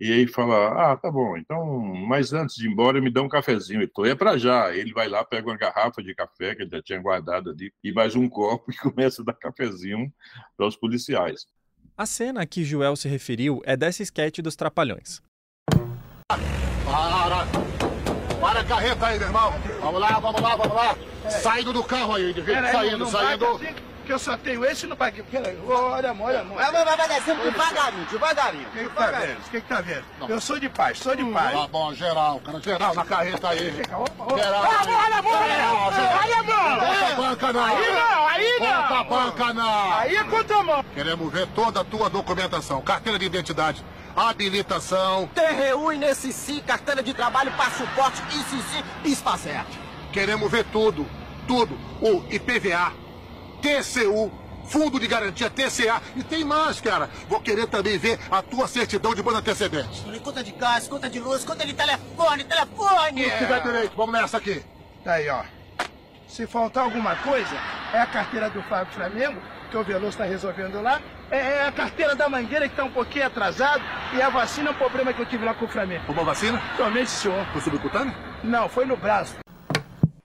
E 0.00 0.12
aí 0.12 0.26
fala, 0.26 0.92
ah, 0.92 0.96
tá 0.96 1.08
bom, 1.08 1.36
então, 1.36 1.78
mas 2.08 2.32
antes 2.32 2.56
de 2.56 2.66
ir 2.66 2.70
embora, 2.72 3.00
me 3.00 3.10
dá 3.10 3.22
um 3.22 3.28
cafezinho. 3.28 3.80
Ele 3.80 3.92
falou, 3.94 4.10
é 4.10 4.14
para 4.16 4.36
já. 4.36 4.74
Ele 4.74 4.92
vai 4.92 5.08
lá, 5.08 5.24
pega 5.24 5.48
uma 5.48 5.56
garrafa 5.56 6.02
de 6.02 6.12
café 6.14 6.54
que 6.54 6.62
ele 6.62 6.70
já 6.70 6.82
tinha 6.82 7.00
guardado 7.00 7.50
ali, 7.50 7.72
e 7.82 7.92
mais 7.92 8.16
um 8.16 8.28
copo 8.28 8.70
e 8.72 8.76
começa 8.76 9.22
a 9.22 9.24
dar 9.24 9.34
cafezinho 9.34 10.12
para 10.56 10.66
os 10.66 10.76
policiais. 10.76 11.46
A 11.96 12.06
cena 12.06 12.42
a 12.42 12.46
que 12.46 12.64
Joel 12.64 12.96
se 12.96 13.08
referiu 13.08 13.62
é 13.64 13.76
dessa 13.76 14.02
esquete 14.02 14.42
dos 14.42 14.56
Trapalhões. 14.56 15.22
Para! 16.84 17.73
Para 18.54 18.60
a 18.60 18.64
carreta 18.66 19.06
aí, 19.06 19.18
meu 19.18 19.26
irmão! 19.26 19.52
Vamos 19.80 20.00
lá, 20.00 20.20
vamos 20.20 20.40
lá, 20.40 20.54
vamos 20.54 20.76
lá! 20.76 20.96
Saindo 21.28 21.72
do 21.72 21.82
carro 21.82 22.14
aí, 22.14 22.30
indivíduo, 22.30 22.70
saindo, 22.70 23.06
saindo! 23.08 23.60
que 24.04 24.12
eu 24.12 24.18
só 24.18 24.36
tenho 24.36 24.64
esse 24.64 24.86
no. 24.86 24.96
Peraí, 24.96 25.58
olha, 25.66 26.14
olha, 26.20 26.40
amor. 26.40 26.56
Vai, 26.56 26.70
vai, 26.70 26.84
vai, 26.84 26.96
vai 26.96 27.08
descendo 27.08 27.42
devagarinho, 27.42 28.06
devagarinho. 28.06 28.68
O 28.68 28.70
que, 28.70 28.84
que 28.84 28.90
tá 28.90 29.10
vendo? 29.10 29.38
O 29.38 29.50
que, 29.50 29.60
que 29.60 29.68
tá 29.68 29.80
vendo? 29.80 30.04
Eu 30.28 30.40
sou 30.40 30.60
de 30.60 30.68
paz, 30.68 30.98
sou 30.98 31.16
de 31.16 31.24
paz. 31.24 31.52
Tá 31.52 31.66
bom, 31.66 31.94
geral, 31.94 32.40
cara, 32.40 32.60
geral 32.60 32.94
na 32.94 33.04
carreta 33.04 33.48
aí. 33.48 33.72
Geral. 33.72 34.04
Olha, 34.18 34.48
amor, 34.48 34.94
olha, 34.94 35.18
amor! 35.18 35.34
Bota 36.84 37.06
a 37.06 37.14
banca 37.16 37.52
não! 37.52 37.64
Aí 37.64 37.92
não, 37.92 38.28
aí 38.28 38.58
não! 38.60 38.82
Bota 38.82 38.94
a 38.94 39.04
banca 39.04 39.54
não! 39.54 39.92
Aí 39.94 40.16
é 40.16 40.24
contra 40.24 40.56
a 40.58 40.62
mão. 40.62 40.83
Queremos 40.94 41.32
ver 41.32 41.48
toda 41.48 41.80
a 41.80 41.84
tua 41.84 42.08
documentação, 42.08 42.80
carteira 42.80 43.18
de 43.18 43.26
identidade, 43.26 43.84
habilitação. 44.14 45.28
TRU 45.34 45.92
e 45.92 45.98
nesse 45.98 46.32
sim, 46.32 46.60
carteira 46.60 47.02
de 47.02 47.12
trabalho, 47.12 47.52
passaporte, 47.56 48.22
ICC 48.22 49.14
Spacete. 49.14 49.80
Queremos 50.12 50.48
ver 50.50 50.64
tudo, 50.66 51.04
tudo. 51.48 51.76
O 52.00 52.24
IPVA, 52.32 52.92
TCU, 53.60 54.30
Fundo 54.66 54.98
de 54.98 55.06
Garantia 55.06 55.50
TCA. 55.50 56.00
E 56.16 56.22
tem 56.22 56.44
mais, 56.44 56.80
cara. 56.80 57.10
Vou 57.28 57.40
querer 57.40 57.66
também 57.66 57.98
ver 57.98 58.18
a 58.30 58.40
tua 58.40 58.66
certidão 58.68 59.14
de 59.14 59.22
bons 59.22 59.34
antecedentes. 59.34 60.04
Conta 60.22 60.42
de 60.42 60.52
gás, 60.52 60.88
conta 60.88 61.10
de 61.10 61.18
luz, 61.18 61.44
conta 61.44 61.66
de 61.66 61.74
telefone, 61.74 62.44
telefone! 62.44 63.24
Se 63.24 63.38
tiver 63.38 63.62
direito, 63.62 63.96
vamos 63.96 64.12
nessa 64.12 64.38
aqui. 64.38 64.64
Tá 65.02 65.14
aí, 65.14 65.28
ó. 65.28 65.42
Se 66.28 66.46
faltar 66.46 66.84
alguma 66.84 67.14
coisa, 67.16 67.54
é 67.92 68.00
a 68.00 68.06
carteira 68.06 68.48
do 68.48 68.62
Fábio 68.62 68.92
Flamengo, 68.94 69.40
que 69.74 69.78
o 69.78 69.82
Veloso 69.82 70.10
está 70.10 70.24
resolvendo 70.24 70.80
lá. 70.80 71.02
É, 71.28 71.38
é 71.38 71.66
a 71.66 71.72
carteira 71.72 72.14
da 72.14 72.28
Mangueira, 72.28 72.68
que 72.68 72.74
está 72.74 72.84
um 72.84 72.92
pouquinho 72.92 73.26
atrasado. 73.26 73.82
E 74.16 74.22
a 74.22 74.28
vacina 74.28 74.68
é 74.68 74.70
um 74.70 74.76
problema 74.76 75.12
que 75.12 75.20
eu 75.20 75.26
tive 75.26 75.44
lá 75.44 75.52
com 75.52 75.64
o 75.64 75.68
Flamengo. 75.68 76.06
Tomou 76.06 76.24
vacina? 76.24 76.62
Tomei, 76.76 77.04
senhor. 77.06 77.44
Foi 77.46 77.60
subcutâneo? 77.60 78.14
Não, 78.44 78.68
foi 78.68 78.84
no 78.84 78.96
braço. 78.96 79.34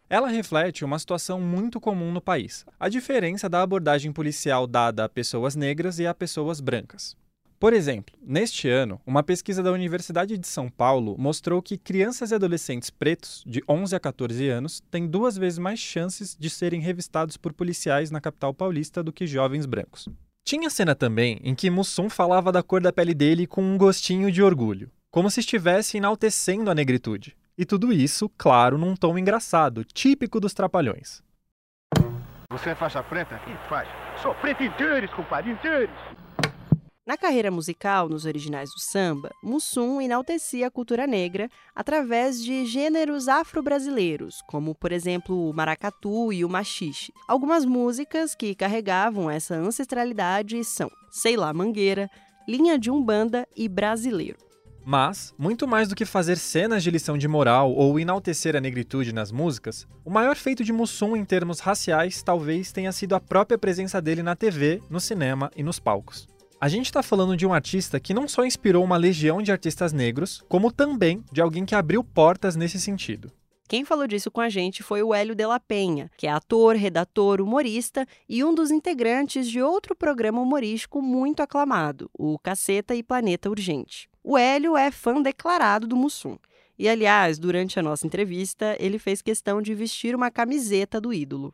Ela 0.08 0.28
reflete 0.28 0.86
uma 0.86 1.00
situação 1.00 1.40
muito 1.42 1.80
comum 1.80 2.12
no 2.12 2.22
país: 2.22 2.64
a 2.80 2.90
diferença 2.90 3.50
da 3.50 3.62
abordagem 3.64 4.12
policial 4.12 4.68
dada 4.68 5.06
a 5.06 5.10
pessoas 5.10 5.56
negras 5.56 5.98
e 5.98 6.06
a 6.06 6.14
pessoas 6.14 6.60
brancas. 6.60 7.16
Por 7.60 7.74
exemplo, 7.74 8.16
neste 8.26 8.70
ano, 8.70 9.02
uma 9.06 9.22
pesquisa 9.22 9.62
da 9.62 9.70
Universidade 9.70 10.38
de 10.38 10.48
São 10.48 10.70
Paulo 10.70 11.18
mostrou 11.20 11.62
que 11.62 11.78
crianças 11.78 12.32
e 12.32 12.36
adolescentes 12.36 12.90
pretos, 12.90 13.44
de 13.46 13.62
11 13.68 13.94
a 13.94 14.00
14 14.00 14.48
anos, 14.48 14.82
têm 14.90 15.06
duas 15.06 15.36
vezes 15.36 15.60
mais 15.60 15.78
chances 15.78 16.38
de 16.40 16.50
serem 16.50 16.80
revistados 16.80 17.36
por 17.36 17.52
policiais 17.52 18.12
na 18.12 18.22
capital 18.22 18.54
paulista 18.54 19.04
do 19.04 19.12
que 19.12 19.28
jovens 19.28 19.66
brancos. 19.66 20.08
Tinha 20.46 20.70
cena 20.70 20.96
também 20.96 21.38
em 21.44 21.54
que 21.54 21.70
Mussum 21.70 22.10
falava 22.10 22.50
da 22.50 22.64
cor 22.64 22.80
da 22.80 22.94
pele 22.94 23.14
dele 23.14 23.46
com 23.46 23.62
um 23.62 23.78
gostinho 23.78 24.32
de 24.32 24.42
orgulho, 24.42 24.90
como 25.12 25.30
se 25.30 25.42
estivesse 25.42 25.98
enaltecendo 25.98 26.72
a 26.72 26.76
negritude. 26.76 27.36
E 27.58 27.66
tudo 27.66 27.92
isso, 27.92 28.32
claro, 28.38 28.78
num 28.78 28.96
tom 28.96 29.18
engraçado, 29.18 29.84
típico 29.84 30.40
dos 30.40 30.54
trapalhões. 30.54 31.22
Você 32.52 32.72
é 32.72 32.76
faixa 32.76 33.04
preta? 33.04 33.38
Que 33.40 33.54
faixa? 33.68 33.92
Sou 34.24 34.34
preto 34.34 34.64
inteiros, 34.64 35.12
compadre, 35.14 35.52
inteiros. 35.52 35.94
Na 37.10 37.18
carreira 37.18 37.50
musical, 37.50 38.08
nos 38.08 38.26
originais 38.26 38.70
do 38.70 38.80
samba, 38.80 39.32
Mussum 39.42 40.00
enaltecia 40.00 40.68
a 40.68 40.70
cultura 40.70 41.08
negra 41.08 41.50
através 41.76 42.40
de 42.40 42.68
gêneros 42.68 43.28
afro-brasileiros, 43.28 44.44
como, 44.46 44.76
por 44.76 44.92
exemplo, 44.92 45.50
o 45.50 45.52
maracatu 45.52 46.32
e 46.32 46.46
o 46.46 46.50
machixe. 46.50 47.12
Algumas 47.28 47.66
músicas 47.66 48.36
que 48.36 48.54
carregavam 48.54 49.28
essa 49.28 49.56
ancestralidade 49.56 50.64
são 50.64 50.88
Sei 51.10 51.36
Lá 51.36 51.52
Mangueira, 51.52 52.12
Linha 52.48 52.78
de 52.78 52.92
Umbanda 52.92 53.48
e 53.58 53.68
Brasileiro. 53.68 54.38
Mas, 54.86 55.34
muito 55.36 55.68
mais 55.68 55.88
do 55.88 55.96
que 55.96 56.06
fazer 56.06 56.38
cenas 56.38 56.84
de 56.84 56.92
lição 56.92 57.18
de 57.18 57.28
moral 57.28 57.74
ou 57.74 58.00
enaltecer 58.00 58.56
a 58.56 58.62
negritude 58.62 59.12
nas 59.12 59.32
músicas, 59.32 59.88
o 60.06 60.12
maior 60.12 60.36
feito 60.36 60.64
de 60.64 60.72
Mussum 60.72 61.16
em 61.16 61.26
termos 61.26 61.60
raciais 61.60 62.22
talvez 62.22 62.72
tenha 62.72 62.92
sido 62.92 63.16
a 63.16 63.20
própria 63.20 63.58
presença 63.58 64.00
dele 64.00 64.22
na 64.22 64.36
TV, 64.36 64.80
no 64.92 65.00
cinema 65.00 65.50
e 65.56 65.64
nos 65.64 65.80
palcos. 65.80 66.30
A 66.62 66.68
gente 66.68 66.88
está 66.88 67.02
falando 67.02 67.38
de 67.38 67.48
um 67.48 67.54
artista 67.54 68.02
que 68.02 68.14
não 68.14 68.28
só 68.28 68.44
inspirou 68.44 68.84
uma 68.84 68.98
legião 68.98 69.42
de 69.42 69.50
artistas 69.50 69.94
negros, 69.94 70.44
como 70.50 70.70
também 70.70 71.24
de 71.32 71.40
alguém 71.40 71.66
que 71.66 71.74
abriu 71.74 72.04
portas 72.04 72.58
nesse 72.58 72.78
sentido. 72.82 73.32
Quem 73.70 73.86
falou 73.86 74.06
disso 74.06 74.30
com 74.30 74.42
a 74.42 74.50
gente 74.50 74.84
foi 74.84 75.02
o 75.02 75.14
Hélio 75.14 75.34
de 75.34 75.46
la 75.46 75.58
Penha, 75.58 76.12
que 76.18 76.28
é 76.28 76.30
ator, 76.30 76.76
redator, 76.76 77.40
humorista 77.40 78.06
e 78.28 78.44
um 78.44 78.54
dos 78.54 78.72
integrantes 78.72 79.48
de 79.48 79.62
outro 79.62 79.96
programa 79.96 80.42
humorístico 80.42 81.02
muito 81.02 81.42
aclamado, 81.42 82.10
o 82.14 82.38
Caceta 82.38 82.94
e 82.94 83.02
Planeta 83.02 83.50
Urgente. 83.50 84.10
O 84.22 84.38
Hélio 84.38 84.76
é 84.76 84.92
fã 84.92 85.22
declarado 85.22 85.88
do 85.88 85.96
Mussum. 85.96 86.38
E, 86.78 86.90
aliás, 86.90 87.40
durante 87.40 87.80
a 87.80 87.84
nossa 87.84 88.06
entrevista, 88.06 88.76
ele 88.82 89.00
fez 89.00 89.22
questão 89.22 89.62
de 89.62 89.74
vestir 89.74 90.14
uma 90.14 90.30
camiseta 90.30 91.00
do 91.00 91.14
ídolo. 91.14 91.54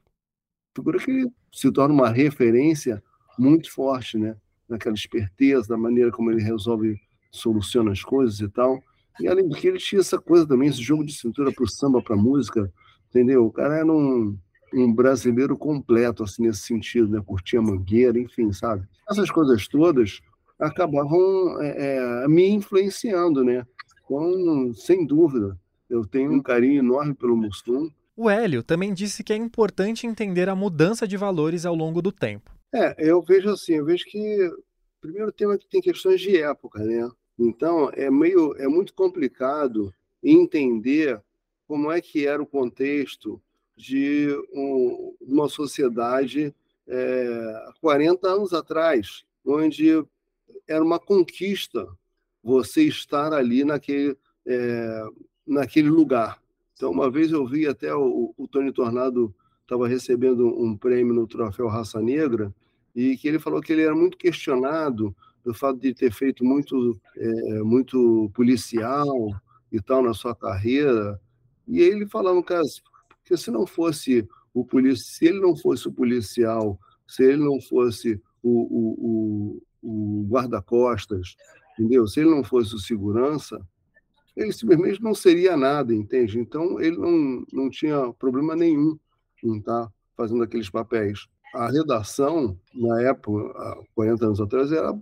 Figura 0.75 0.97
que 0.97 1.27
se 1.51 1.71
torna 1.71 1.93
uma 1.93 2.09
referência 2.09 3.03
muito 3.37 3.71
forte, 3.71 4.17
né? 4.17 4.35
Naquela 4.67 4.95
esperteza, 4.95 5.67
da 5.69 5.77
maneira 5.77 6.11
como 6.11 6.31
ele 6.31 6.41
resolve, 6.41 6.99
soluciona 7.31 7.91
as 7.91 8.03
coisas 8.03 8.39
e 8.39 8.49
tal. 8.49 8.81
E 9.19 9.27
além 9.27 9.47
do 9.47 9.55
que, 9.55 9.67
ele 9.67 9.77
tinha 9.77 10.01
essa 10.01 10.17
coisa 10.17 10.45
também, 10.47 10.69
esse 10.69 10.81
jogo 10.81 11.05
de 11.05 11.13
cintura 11.13 11.51
para 11.51 11.63
o 11.63 11.69
samba, 11.69 12.01
para 12.01 12.15
a 12.15 12.19
música, 12.19 12.71
entendeu? 13.09 13.45
O 13.45 13.51
cara 13.51 13.77
era 13.77 13.91
um, 13.91 14.37
um 14.73 14.93
brasileiro 14.93 15.57
completo, 15.57 16.23
assim, 16.23 16.43
nesse 16.43 16.61
sentido, 16.61 17.07
né? 17.07 17.21
Curtia 17.25 17.61
mangueira, 17.61 18.19
enfim, 18.19 18.51
sabe? 18.51 18.85
Essas 19.09 19.31
coisas 19.31 19.67
todas 19.67 20.19
acabavam 20.59 21.61
é, 21.61 22.23
é, 22.23 22.27
me 22.27 22.49
influenciando, 22.49 23.43
né? 23.43 23.65
Então, 24.03 24.73
sem 24.73 25.05
dúvida, 25.05 25.57
eu 25.89 26.05
tenho 26.05 26.31
um 26.31 26.41
carinho 26.41 26.79
enorme 26.79 27.13
pelo 27.13 27.35
Mussum. 27.35 27.89
O 28.15 28.29
Hélio 28.29 28.63
também 28.63 28.93
disse 28.93 29.23
que 29.23 29.33
é 29.33 29.35
importante 29.35 30.07
entender 30.07 30.47
a 30.47 30.55
mudança 30.55 31.07
de 31.07 31.17
valores 31.17 31.65
ao 31.65 31.75
longo 31.75 32.01
do 32.01 32.11
tempo. 32.11 32.51
É, 32.75 32.93
eu 32.97 33.21
vejo 33.21 33.49
assim, 33.51 33.75
eu 33.75 33.85
vejo 33.85 34.03
que 34.03 34.51
primeiro 34.99 35.31
tema 35.31 35.57
que 35.57 35.65
tem 35.65 35.79
questões 35.79 36.19
de 36.19 36.35
época, 36.41 36.83
né? 36.83 37.09
Então, 37.39 37.89
é 37.93 38.11
meio 38.11 38.53
é 38.57 38.67
muito 38.67 38.93
complicado 38.93 39.93
entender 40.21 41.21
como 41.65 41.89
é 41.89 42.01
que 42.01 42.27
era 42.27 42.43
o 42.43 42.45
contexto 42.45 43.41
de 43.77 44.27
um, 44.53 45.15
uma 45.21 45.47
sociedade 45.47 46.53
é, 46.85 47.69
40 47.79 48.27
anos 48.27 48.53
atrás, 48.53 49.23
onde 49.45 50.05
era 50.67 50.83
uma 50.83 50.99
conquista 50.99 51.87
você 52.43 52.83
estar 52.83 53.31
ali 53.31 53.63
naquele, 53.63 54.17
é, 54.45 55.01
naquele 55.47 55.89
lugar. 55.89 56.41
Então, 56.73 56.91
uma 56.91 57.09
vez 57.09 57.31
eu 57.31 57.47
vi 57.47 57.67
até 57.67 57.95
o, 57.95 58.33
o 58.35 58.47
Tony 58.49 58.73
Tornado 58.73 59.33
estava 59.61 59.87
recebendo 59.87 60.45
um 60.61 60.75
prêmio 60.75 61.13
no 61.13 61.25
Troféu 61.25 61.67
Raça 61.67 62.01
Negra 62.01 62.53
e 62.95 63.17
que 63.17 63.27
ele 63.27 63.39
falou 63.39 63.61
que 63.61 63.73
ele 63.73 63.81
era 63.81 63.93
muito 63.93 64.17
questionado 64.17 65.15
do 65.43 65.53
fato 65.53 65.79
de 65.79 65.93
ter 65.93 66.11
feito 66.11 66.43
muito, 66.43 66.99
é, 67.17 67.61
muito 67.61 68.31
policial 68.33 69.29
e 69.71 69.81
tal 69.81 70.01
na 70.01 70.13
sua 70.13 70.33
carreira. 70.33 71.19
E 71.67 71.79
ele 71.81 72.07
falava, 72.07 72.41
cara, 72.41 72.63
porque 73.21 73.37
se 73.37 73.51
não 73.51 73.67
fosse 73.67 74.27
o 74.53 74.63
policial, 74.65 75.05
se 75.05 75.25
ele 75.25 75.39
não 75.39 75.55
fosse 75.55 75.87
o 75.87 75.91
policial, 75.91 76.79
se 77.07 77.23
ele 77.23 77.43
não 77.43 77.59
fosse 77.61 78.21
o, 78.41 79.59
o, 79.59 79.61
o 79.81 80.27
guarda-costas, 80.27 81.35
entendeu? 81.73 82.07
Se 82.07 82.21
ele 82.21 82.29
não 82.29 82.43
fosse 82.43 82.73
o 82.73 82.79
segurança, 82.79 83.59
ele 84.35 84.51
simplesmente 84.51 85.01
não 85.01 85.13
seria 85.13 85.55
nada, 85.55 85.93
entende? 85.93 86.39
Então, 86.39 86.79
ele 86.79 86.97
não, 86.97 87.45
não 87.51 87.69
tinha 87.69 88.11
problema 88.13 88.55
nenhum 88.55 88.97
em 89.43 89.57
estar 89.57 89.91
fazendo 90.15 90.43
aqueles 90.43 90.69
papéis. 90.69 91.27
A 91.53 91.69
redação, 91.69 92.57
na 92.73 93.01
época, 93.01 93.57
há 93.57 93.77
40 93.95 94.25
anos 94.25 94.41
atrás, 94.41 94.71
era 94.71 94.93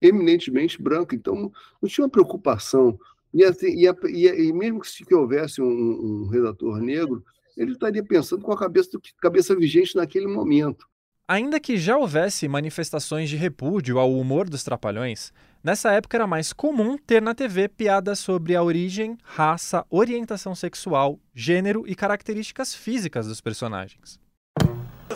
eminentemente 0.00 0.82
branca, 0.82 1.14
então 1.14 1.52
não 1.80 1.88
tinha 1.88 2.04
uma 2.04 2.10
preocupação. 2.10 2.98
E, 3.32 3.44
assim, 3.44 3.68
e, 3.68 4.26
e, 4.26 4.52
mesmo 4.52 4.80
que, 4.80 5.04
que 5.04 5.14
houvesse 5.14 5.62
um, 5.62 5.66
um, 5.66 6.28
redator 6.28 6.78
negro, 6.80 7.24
ele 7.56 7.72
estaria 7.72 8.04
pensando 8.04 8.42
com 8.42 8.52
a 8.52 8.58
cabeça, 8.58 8.90
cabeça 9.20 9.56
vigente 9.56 9.96
naquele 9.96 10.26
momento. 10.26 10.86
Ainda 11.26 11.60
que 11.60 11.78
já 11.78 11.96
houvesse 11.96 12.46
manifestações 12.48 13.30
de 13.30 13.36
repúdio 13.36 13.98
ao 13.98 14.12
humor 14.12 14.50
dos 14.50 14.64
trapalhões, 14.64 15.32
nessa 15.62 15.92
época 15.92 16.16
era 16.16 16.26
mais 16.26 16.52
comum 16.52 16.98
ter 16.98 17.22
na 17.22 17.34
TV 17.34 17.68
piadas 17.68 18.18
sobre 18.18 18.54
a 18.54 18.62
origem, 18.62 19.16
raça, 19.22 19.86
orientação 19.88 20.54
sexual, 20.54 21.18
gênero 21.34 21.84
e 21.86 21.94
características 21.94 22.74
físicas 22.74 23.28
dos 23.28 23.40
personagens. 23.40 24.20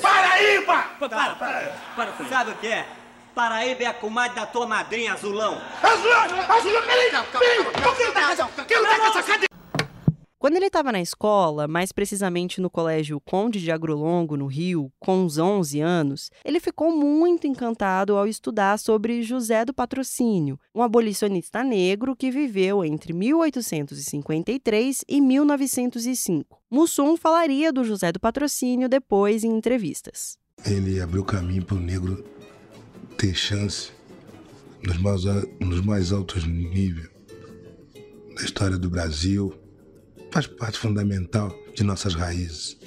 Para 0.01 0.33
aí, 0.33 0.61
pá! 0.63 0.91
Para, 0.99 1.09
para, 1.09 1.35
para. 1.35 1.73
para. 1.97 2.29
Sabe 2.29 2.51
o 2.53 2.55
que 2.57 2.69
é? 2.69 2.87
Paraíba 3.35 3.83
é 3.83 3.87
a 3.87 3.95
comadre 3.95 4.35
da 4.35 4.47
tua 4.47 4.67
madrinha, 4.67 5.13
Azulão. 5.13 5.61
Azulão! 5.83 6.23
Azulão, 6.23 6.83
peraí! 6.83 7.11
Peraí! 7.39 7.65
Por 7.65 7.97
que 7.97 8.03
ele 8.03 8.13
tá 8.13 8.21
razão? 8.21 8.51
Quem 8.67 8.81
não 8.81 8.89
tá 8.89 8.99
com 8.99 9.07
essa 9.07 9.23
cadeira? 9.23 9.46
Quando 10.47 10.59
ele 10.59 10.67
estava 10.67 10.93
na 10.93 11.01
escola, 11.03 11.67
mais 11.67 11.91
precisamente 11.91 12.61
no 12.61 12.71
Colégio 12.71 13.19
Conde 13.19 13.61
de 13.61 13.73
Agrolongo, 13.73 14.37
no 14.37 14.47
Rio, 14.47 14.93
com 15.01 15.25
uns 15.25 15.39
11 15.39 15.81
anos, 15.81 16.31
ele 16.45 16.61
ficou 16.61 16.97
muito 16.97 17.49
encantado 17.49 18.17
ao 18.17 18.29
estudar 18.29 18.79
sobre 18.79 19.25
José 19.25 19.65
do 19.65 19.75
Patrocínio, 19.75 20.57
um 20.73 20.85
abolicionista 20.85 21.65
negro 21.65 22.15
que 22.15 22.31
viveu 22.31 22.85
entre 22.85 23.13
1853 23.13 25.05
e 25.09 25.21
1905. 25.21 26.63
Mussum 26.71 27.17
falaria 27.17 27.73
do 27.73 27.83
José 27.83 28.13
do 28.13 28.21
Patrocínio 28.21 28.89
depois 28.89 29.43
em 29.43 29.51
entrevistas. 29.51 30.39
Ele 30.65 31.01
abriu 31.01 31.25
caminho 31.25 31.65
para 31.65 31.77
o 31.77 31.81
negro 31.81 32.25
ter 33.19 33.35
chance 33.35 33.91
nos 34.81 34.97
mais, 34.99 35.25
nos 35.59 35.81
mais 35.81 36.13
altos 36.13 36.47
níveis 36.47 37.11
da 38.37 38.45
história 38.45 38.79
do 38.79 38.89
Brasil. 38.89 39.66
Faz 40.31 40.47
parte 40.47 40.79
fundamental 40.79 41.57
de 41.75 41.83
nossas 41.83 42.15
raízes. 42.15 42.79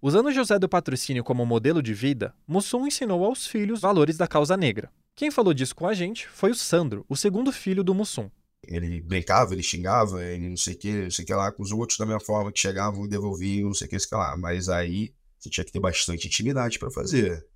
Usando 0.00 0.32
José 0.32 0.58
do 0.58 0.68
Patrocínio 0.68 1.22
como 1.22 1.44
modelo 1.44 1.82
de 1.82 1.92
vida, 1.92 2.34
Mussum 2.46 2.86
ensinou 2.86 3.24
aos 3.24 3.46
filhos 3.46 3.80
valores 3.80 4.16
da 4.16 4.26
causa 4.26 4.56
negra. 4.56 4.90
Quem 5.14 5.30
falou 5.30 5.52
disso 5.52 5.74
com 5.74 5.86
a 5.86 5.92
gente 5.92 6.26
foi 6.28 6.50
o 6.50 6.54
Sandro, 6.54 7.04
o 7.08 7.16
segundo 7.16 7.52
filho 7.52 7.84
do 7.84 7.94
Mussum. 7.94 8.30
Ele 8.66 9.00
brincava, 9.02 9.52
ele 9.52 9.62
xingava, 9.62 10.24
ele 10.24 10.48
não 10.48 10.56
sei 10.56 10.74
o 10.74 10.78
que, 10.78 10.92
não 11.02 11.10
sei 11.10 11.24
o 11.24 11.26
que 11.26 11.34
lá, 11.34 11.52
com 11.52 11.62
os 11.62 11.72
outros 11.72 11.98
da 11.98 12.06
mesma 12.06 12.20
forma, 12.20 12.52
que 12.52 12.60
chegavam 12.60 13.04
e 13.04 13.08
devolviam, 13.08 13.68
não 13.68 13.74
sei 13.74 13.86
o 13.86 13.90
que, 13.90 13.98
sei 13.98 14.08
que 14.08 14.14
lá. 14.14 14.36
Mas 14.36 14.68
aí 14.68 15.12
você 15.38 15.50
tinha 15.50 15.64
que 15.64 15.72
ter 15.72 15.80
bastante 15.80 16.26
intimidade 16.26 16.78
para 16.78 16.90
fazer. 16.90 17.46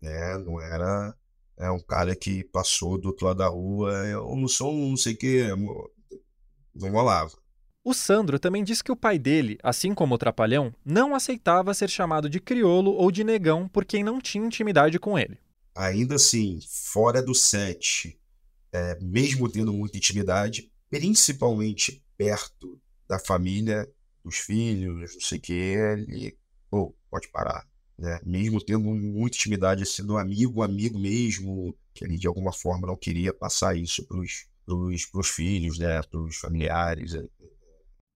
Né? 0.00 0.38
Não 0.38 0.60
era 0.60 1.14
é 1.58 1.70
um 1.70 1.80
cara 1.80 2.16
que 2.16 2.42
passou 2.44 2.98
do 2.98 3.08
outro 3.08 3.26
lado 3.26 3.38
da 3.38 3.48
rua, 3.48 3.92
eu 4.06 4.34
não 4.34 4.48
sou 4.48 4.72
um 4.72 4.90
não 4.90 4.96
sei 4.96 5.14
o 5.14 5.16
que, 5.16 5.46
não 6.74 6.90
rolava. 6.90 7.41
O 7.84 7.92
Sandro 7.92 8.38
também 8.38 8.62
disse 8.62 8.84
que 8.84 8.92
o 8.92 8.96
pai 8.96 9.18
dele, 9.18 9.58
assim 9.60 9.92
como 9.92 10.14
o 10.14 10.18
Trapalhão, 10.18 10.72
não 10.84 11.16
aceitava 11.16 11.74
ser 11.74 11.90
chamado 11.90 12.30
de 12.30 12.38
criolo 12.38 12.92
ou 12.92 13.10
de 13.10 13.24
negão 13.24 13.66
por 13.66 13.84
quem 13.84 14.04
não 14.04 14.20
tinha 14.20 14.46
intimidade 14.46 15.00
com 15.00 15.18
ele. 15.18 15.36
Ainda 15.74 16.14
assim, 16.14 16.60
fora 16.68 17.20
do 17.20 17.34
set, 17.34 18.16
é, 18.72 18.96
mesmo 19.00 19.48
tendo 19.48 19.72
muita 19.72 19.96
intimidade, 19.96 20.70
principalmente 20.88 22.04
perto 22.16 22.80
da 23.08 23.18
família, 23.18 23.88
dos 24.24 24.36
filhos, 24.36 25.14
não 25.14 25.20
sei 25.20 25.38
o 25.38 25.40
que, 25.40 25.52
ele, 25.52 26.38
pô, 26.70 26.94
pode 27.10 27.28
parar. 27.32 27.66
Né? 27.98 28.20
Mesmo 28.24 28.64
tendo 28.64 28.84
muita 28.84 29.36
intimidade, 29.36 29.84
sendo 29.86 30.16
amigo, 30.16 30.62
amigo 30.62 31.00
mesmo, 31.00 31.76
que 31.92 32.04
ele 32.04 32.16
de 32.16 32.28
alguma 32.28 32.52
forma 32.52 32.86
não 32.86 32.96
queria 32.96 33.34
passar 33.34 33.76
isso 33.76 34.06
para 34.06 34.18
os 34.18 35.28
filhos, 35.28 35.80
né? 35.80 36.00
para 36.00 36.20
os 36.20 36.36
familiares. 36.36 37.14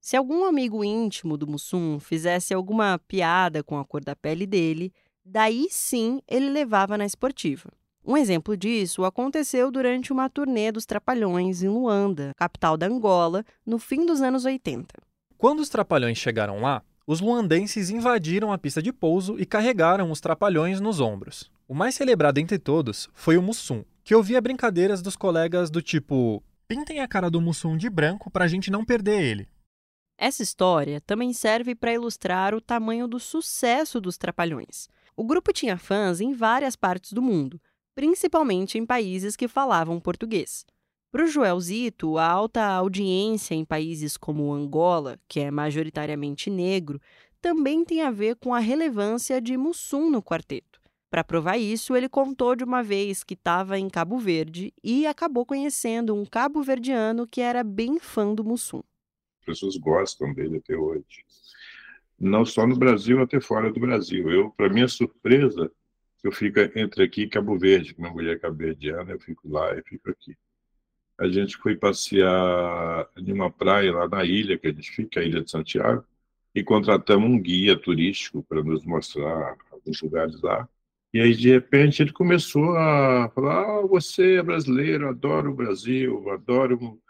Se 0.07 0.17
algum 0.17 0.45
amigo 0.45 0.85
íntimo 0.85 1.37
do 1.37 1.49
Mussum 1.49 1.99
fizesse 1.99 2.55
alguma 2.55 2.97
piada 3.09 3.61
com 3.65 3.77
a 3.77 3.85
cor 3.85 4.05
da 4.05 4.15
pele 4.15 4.47
dele, 4.47 4.93
daí 5.25 5.67
sim 5.69 6.21
ele 6.29 6.49
levava 6.49 6.97
na 6.97 7.05
esportiva. 7.05 7.73
Um 8.05 8.17
exemplo 8.17 8.57
disso 8.57 9.05
aconteceu 9.05 9.69
durante 9.69 10.13
uma 10.13 10.31
turnê 10.31 10.71
dos 10.71 10.87
Trapalhões 10.87 11.65
em 11.65 11.69
Luanda, 11.69 12.31
capital 12.37 12.77
da 12.77 12.87
Angola, 12.87 13.45
no 13.67 13.81
fim 13.81 14.07
dos 14.07 14.23
anos 14.23 14.45
80. 14.45 14.95
Quando 15.37 15.59
os 15.59 15.69
Trapalhões 15.69 16.19
chegaram 16.19 16.61
lá, 16.61 16.85
os 17.05 17.21
luandenses 17.21 17.91
invadiram 17.91 18.53
a 18.53 18.59
pista 18.59 18.81
de 18.81 18.93
pouso 18.93 19.37
e 19.41 19.45
carregaram 19.45 20.13
os 20.13 20.21
Trapalhões 20.21 20.79
nos 20.79 21.01
ombros. 21.01 21.51
O 21.67 21.75
mais 21.75 21.97
celebrado 21.97 22.39
entre 22.39 22.61
todos 22.61 23.11
foi 23.13 23.37
o 23.37 23.43
Mussum, 23.43 23.83
que 24.05 24.15
ouvia 24.15 24.41
brincadeiras 24.41 25.03
dos 25.03 25.17
colegas 25.17 25.69
do 25.69 25.83
tipo: 25.83 26.45
pintem 26.69 27.01
a 27.01 27.09
cara 27.09 27.29
do 27.29 27.41
Mussum 27.41 27.77
de 27.77 27.91
branco 27.91 28.31
pra 28.31 28.47
gente 28.47 28.71
não 28.71 28.85
perder 28.85 29.21
ele. 29.21 29.49
Essa 30.19 30.43
história 30.43 30.99
também 31.03 31.35
serve 31.35 31.75
para 31.75 31.93
ilustrar 31.93 32.55
o 32.55 32.61
tamanho 32.61 33.07
do 33.07 33.21
sucesso 33.21 34.01
dos 34.01 34.17
Trapalhões. 34.17 34.89
O 35.15 35.25
grupo 35.25 35.53
tinha 35.53 35.77
fãs 35.77 36.23
em 36.23 36.33
várias 36.33 36.75
partes 36.75 37.13
do 37.13 37.21
mundo, 37.21 37.61
principalmente 37.95 38.79
em 38.79 38.87
países 38.87 39.37
que 39.37 39.47
falavam 39.47 40.01
português. 40.01 40.65
Para 41.13 41.25
o 41.25 41.27
Joelzito, 41.27 42.17
a 42.17 42.27
alta 42.27 42.65
audiência 42.65 43.55
em 43.55 43.65
países 43.65 44.17
como 44.17 44.53
Angola, 44.53 45.19
que 45.29 45.41
é 45.41 45.51
majoritariamente 45.51 46.49
negro, 46.49 47.01
também 47.41 47.85
tem 47.85 48.01
a 48.01 48.11
ver 48.11 48.37
com 48.37 48.55
a 48.55 48.59
relevância 48.59 49.41
de 49.41 49.57
Mussum 49.57 50.11
no 50.11 50.23
quarteto. 50.23 50.81
Para 51.11 51.23
provar 51.23 51.59
isso, 51.59 51.95
ele 51.95 52.09
contou 52.09 52.57
de 52.57 52.65
uma 52.65 52.83
vez 52.83 53.23
que 53.23 53.35
estava 53.35 53.79
em 53.79 53.89
Cabo 53.89 54.19
Verde 54.19 54.73
e 54.83 55.07
acabou 55.07 55.45
conhecendo 55.45 56.15
um 56.15 56.25
cabo-verdiano 56.25 57.27
que 57.27 57.41
era 57.41 57.63
bem 57.63 57.99
fã 57.99 58.35
do 58.35 58.43
Mussum 58.43 58.83
pessoas 59.47 59.77
gostam 59.77 60.35
dele 60.35 60.59
até 60.59 60.77
hoje. 60.77 61.25
Não 62.19 62.45
só 62.45 62.67
no 62.67 62.77
Brasil, 62.77 63.23
até 63.23 63.41
fora 63.41 63.73
do 63.73 63.79
Brasil. 63.79 64.31
Eu, 64.31 64.51
para 64.51 64.69
minha 64.69 64.89
surpresa, 64.89 65.71
eu 66.25 66.33
fico 66.33 66.59
entre 66.75 67.05
aqui 67.05 67.23
e 67.23 67.29
Cabo 67.29 67.57
Verde, 67.57 67.95
minha 67.97 68.11
mulher 68.11 68.41
cabo-verdiana, 68.41 69.13
eu 69.13 69.21
fico 69.21 69.49
lá 69.49 69.77
e 69.79 69.83
fico 69.83 70.11
aqui. 70.11 70.37
A 71.19 71.29
gente 71.29 71.57
foi 71.57 71.77
passear 71.77 73.09
em 73.17 73.33
uma 73.33 73.51
praia 73.51 73.93
lá 73.93 74.09
na 74.09 74.25
ilha, 74.25 74.59
que 74.59 74.67
a 74.67 74.73
gente 74.73 74.91
fica, 74.91 75.21
a 75.21 75.23
Ilha 75.23 75.43
de 75.43 75.51
Santiago, 75.51 76.05
e 76.55 76.65
contratamos 76.65 77.31
um 77.31 77.41
guia 77.41 77.79
turístico 77.79 78.43
para 78.43 78.63
nos 78.63 78.85
mostrar 78.85 79.57
alguns 79.71 80.03
lugares 80.03 80.41
lá. 80.43 80.69
E 81.15 81.21
aí, 81.21 81.35
de 81.35 81.51
repente, 81.51 82.03
ele 82.03 82.13
começou 82.13 82.77
a 82.77 83.31
falar: 83.35 83.63
ah, 83.63 83.87
você 83.87 84.35
é 84.37 84.43
brasileiro, 84.43 85.09
adoro 85.09 85.51
o 85.51 85.55
Brasil, 85.55 86.29
adoro 86.31 87.01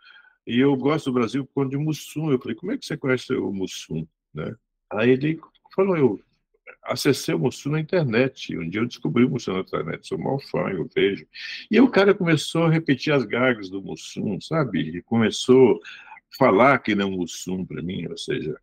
e 0.47 0.61
eu 0.61 0.77
gosto 0.77 1.07
do 1.07 1.15
Brasil 1.15 1.45
por 1.45 1.65
conta 1.65 1.71
de 1.71 1.77
Mussum. 1.77 2.31
Eu 2.31 2.39
falei, 2.39 2.55
como 2.55 2.73
é 2.73 2.79
que 2.79 2.87
você 2.87 2.97
conhece 2.97 3.33
o 3.35 3.53
Mussum? 3.53 4.07
Né? 4.33 4.55
Aí 4.91 5.11
ele 5.11 5.41
falou, 5.75 5.97
eu 5.97 6.21
acessei 6.85 7.35
o 7.35 7.39
Mussum 7.39 7.71
na 7.71 7.81
internet. 7.81 8.57
Um 8.57 8.69
dia 8.69 8.81
eu 8.81 8.87
descobri 8.87 9.25
o 9.25 9.31
Mussum 9.31 9.55
na 9.55 9.61
internet, 9.61 10.07
sou 10.07 10.19
mal 10.19 10.39
fã, 10.39 10.69
eu 10.71 10.89
vejo. 10.95 11.27
E 11.71 11.77
aí 11.77 11.81
o 11.81 11.91
cara 11.91 12.15
começou 12.15 12.65
a 12.65 12.71
repetir 12.71 13.13
as 13.13 13.25
gags 13.25 13.69
do 13.69 13.83
Mussum, 13.83 14.41
sabe? 14.41 14.81
E 14.81 15.03
começou 15.03 15.81
a 15.83 16.37
falar 16.39 16.79
que 16.79 16.95
não 16.95 17.09
é 17.09 17.11
Mussum 17.11 17.65
para 17.65 17.83
mim, 17.83 18.07
ou 18.07 18.17
seja, 18.17 18.57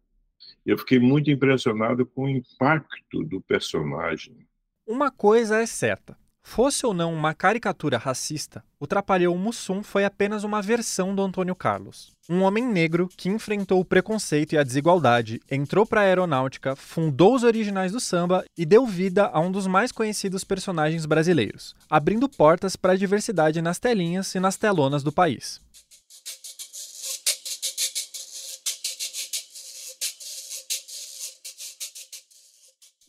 eu 0.66 0.78
fiquei 0.78 1.00
muito 1.00 1.30
impressionado 1.30 2.06
com 2.06 2.24
o 2.24 2.30
impacto 2.30 3.24
do 3.26 3.42
personagem. 3.42 4.48
Uma 4.88 5.12
coisa 5.12 5.62
é 5.62 5.66
certa. 5.66 6.18
Fosse 6.44 6.86
ou 6.86 6.94
não 6.94 7.14
uma 7.14 7.34
caricatura 7.34 7.98
racista, 7.98 8.64
o 8.80 8.86
Trapalhão 8.86 9.36
Mussum 9.38 9.82
foi 9.82 10.06
apenas 10.06 10.44
uma 10.44 10.62
versão 10.62 11.16
do 11.16 11.22
Antônio 11.24 11.56
Carlos. 11.56 12.12
Um 12.30 12.44
homem 12.44 12.68
negro 12.68 13.10
que 13.18 13.28
enfrentou 13.28 13.80
o 13.80 13.86
preconceito 13.86 14.54
e 14.54 14.58
a 14.58 14.64
desigualdade, 14.64 15.42
entrou 15.50 15.86
para 15.86 16.02
a 16.02 16.04
aeronáutica, 16.04 16.76
fundou 16.76 17.34
os 17.34 17.44
originais 17.44 17.92
do 17.92 18.00
samba 18.00 18.46
e 18.58 18.66
deu 18.66 18.86
vida 18.86 19.26
a 19.34 19.40
um 19.40 19.52
dos 19.52 19.66
mais 19.66 19.92
conhecidos 19.92 20.44
personagens 20.44 21.06
brasileiros, 21.06 21.76
abrindo 21.90 22.30
portas 22.30 22.76
para 22.76 22.94
a 22.94 22.98
diversidade 22.98 23.62
nas 23.62 23.80
telinhas 23.80 24.36
e 24.36 24.40
nas 24.40 24.56
telonas 24.56 25.02
do 25.02 25.12
país. 25.12 25.60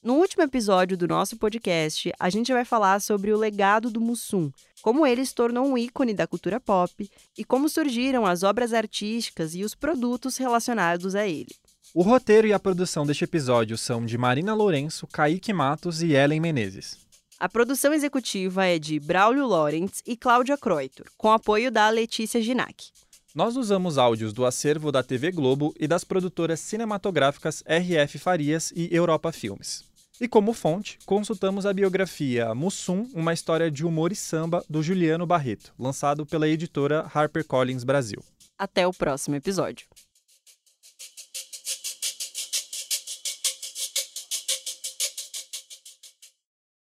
No 0.04 0.16
último 0.16 0.42
episódio 0.42 0.98
do 0.98 1.08
nosso 1.08 1.34
podcast, 1.38 2.12
a 2.20 2.28
gente 2.28 2.52
vai 2.52 2.62
falar 2.62 3.00
sobre 3.00 3.32
o 3.32 3.38
legado 3.38 3.88
do 3.88 4.02
Mussum, 4.02 4.50
como 4.82 5.06
ele 5.06 5.24
se 5.24 5.34
tornou 5.34 5.66
um 5.66 5.78
ícone 5.78 6.12
da 6.12 6.26
cultura 6.26 6.60
pop 6.60 7.10
e 7.38 7.42
como 7.42 7.70
surgiram 7.70 8.26
as 8.26 8.42
obras 8.42 8.74
artísticas 8.74 9.54
e 9.54 9.64
os 9.64 9.74
produtos 9.74 10.36
relacionados 10.36 11.14
a 11.14 11.26
ele. 11.26 11.56
O 11.94 12.02
roteiro 12.02 12.46
e 12.46 12.52
a 12.52 12.58
produção 12.58 13.06
deste 13.06 13.24
episódio 13.24 13.78
são 13.78 14.04
de 14.04 14.18
Marina 14.18 14.52
Lourenço, 14.52 15.06
Kaique 15.06 15.54
Matos 15.54 16.02
e 16.02 16.12
Ellen 16.12 16.38
Menezes. 16.38 16.98
A 17.40 17.48
produção 17.48 17.94
executiva 17.94 18.66
é 18.66 18.78
de 18.78 19.00
Braulio 19.00 19.46
Lawrence 19.46 20.02
e 20.06 20.18
Cláudia 20.18 20.58
Croitor, 20.58 21.06
com 21.16 21.32
apoio 21.32 21.70
da 21.70 21.88
Letícia 21.88 22.42
Ginac. 22.42 22.90
Nós 23.34 23.56
usamos 23.56 23.96
áudios 23.96 24.34
do 24.34 24.44
acervo 24.44 24.92
da 24.92 25.02
TV 25.02 25.32
Globo 25.32 25.74
e 25.80 25.88
das 25.88 26.04
produtoras 26.04 26.60
cinematográficas 26.60 27.64
RF 27.66 28.18
Farias 28.18 28.70
e 28.76 28.94
Europa 28.94 29.32
Filmes. 29.32 29.93
E 30.20 30.28
como 30.28 30.52
fonte, 30.52 30.98
consultamos 31.04 31.66
a 31.66 31.72
biografia 31.72 32.54
Mussum, 32.54 33.10
uma 33.14 33.32
história 33.32 33.68
de 33.68 33.84
humor 33.84 34.12
e 34.12 34.16
samba 34.16 34.64
do 34.70 34.80
Juliano 34.80 35.26
Barreto, 35.26 35.74
lançado 35.76 36.24
pela 36.24 36.46
editora 36.46 37.10
HarperCollins 37.12 37.82
Brasil. 37.82 38.22
Até 38.56 38.86
o 38.86 38.92
próximo 38.92 39.34
episódio. 39.34 39.88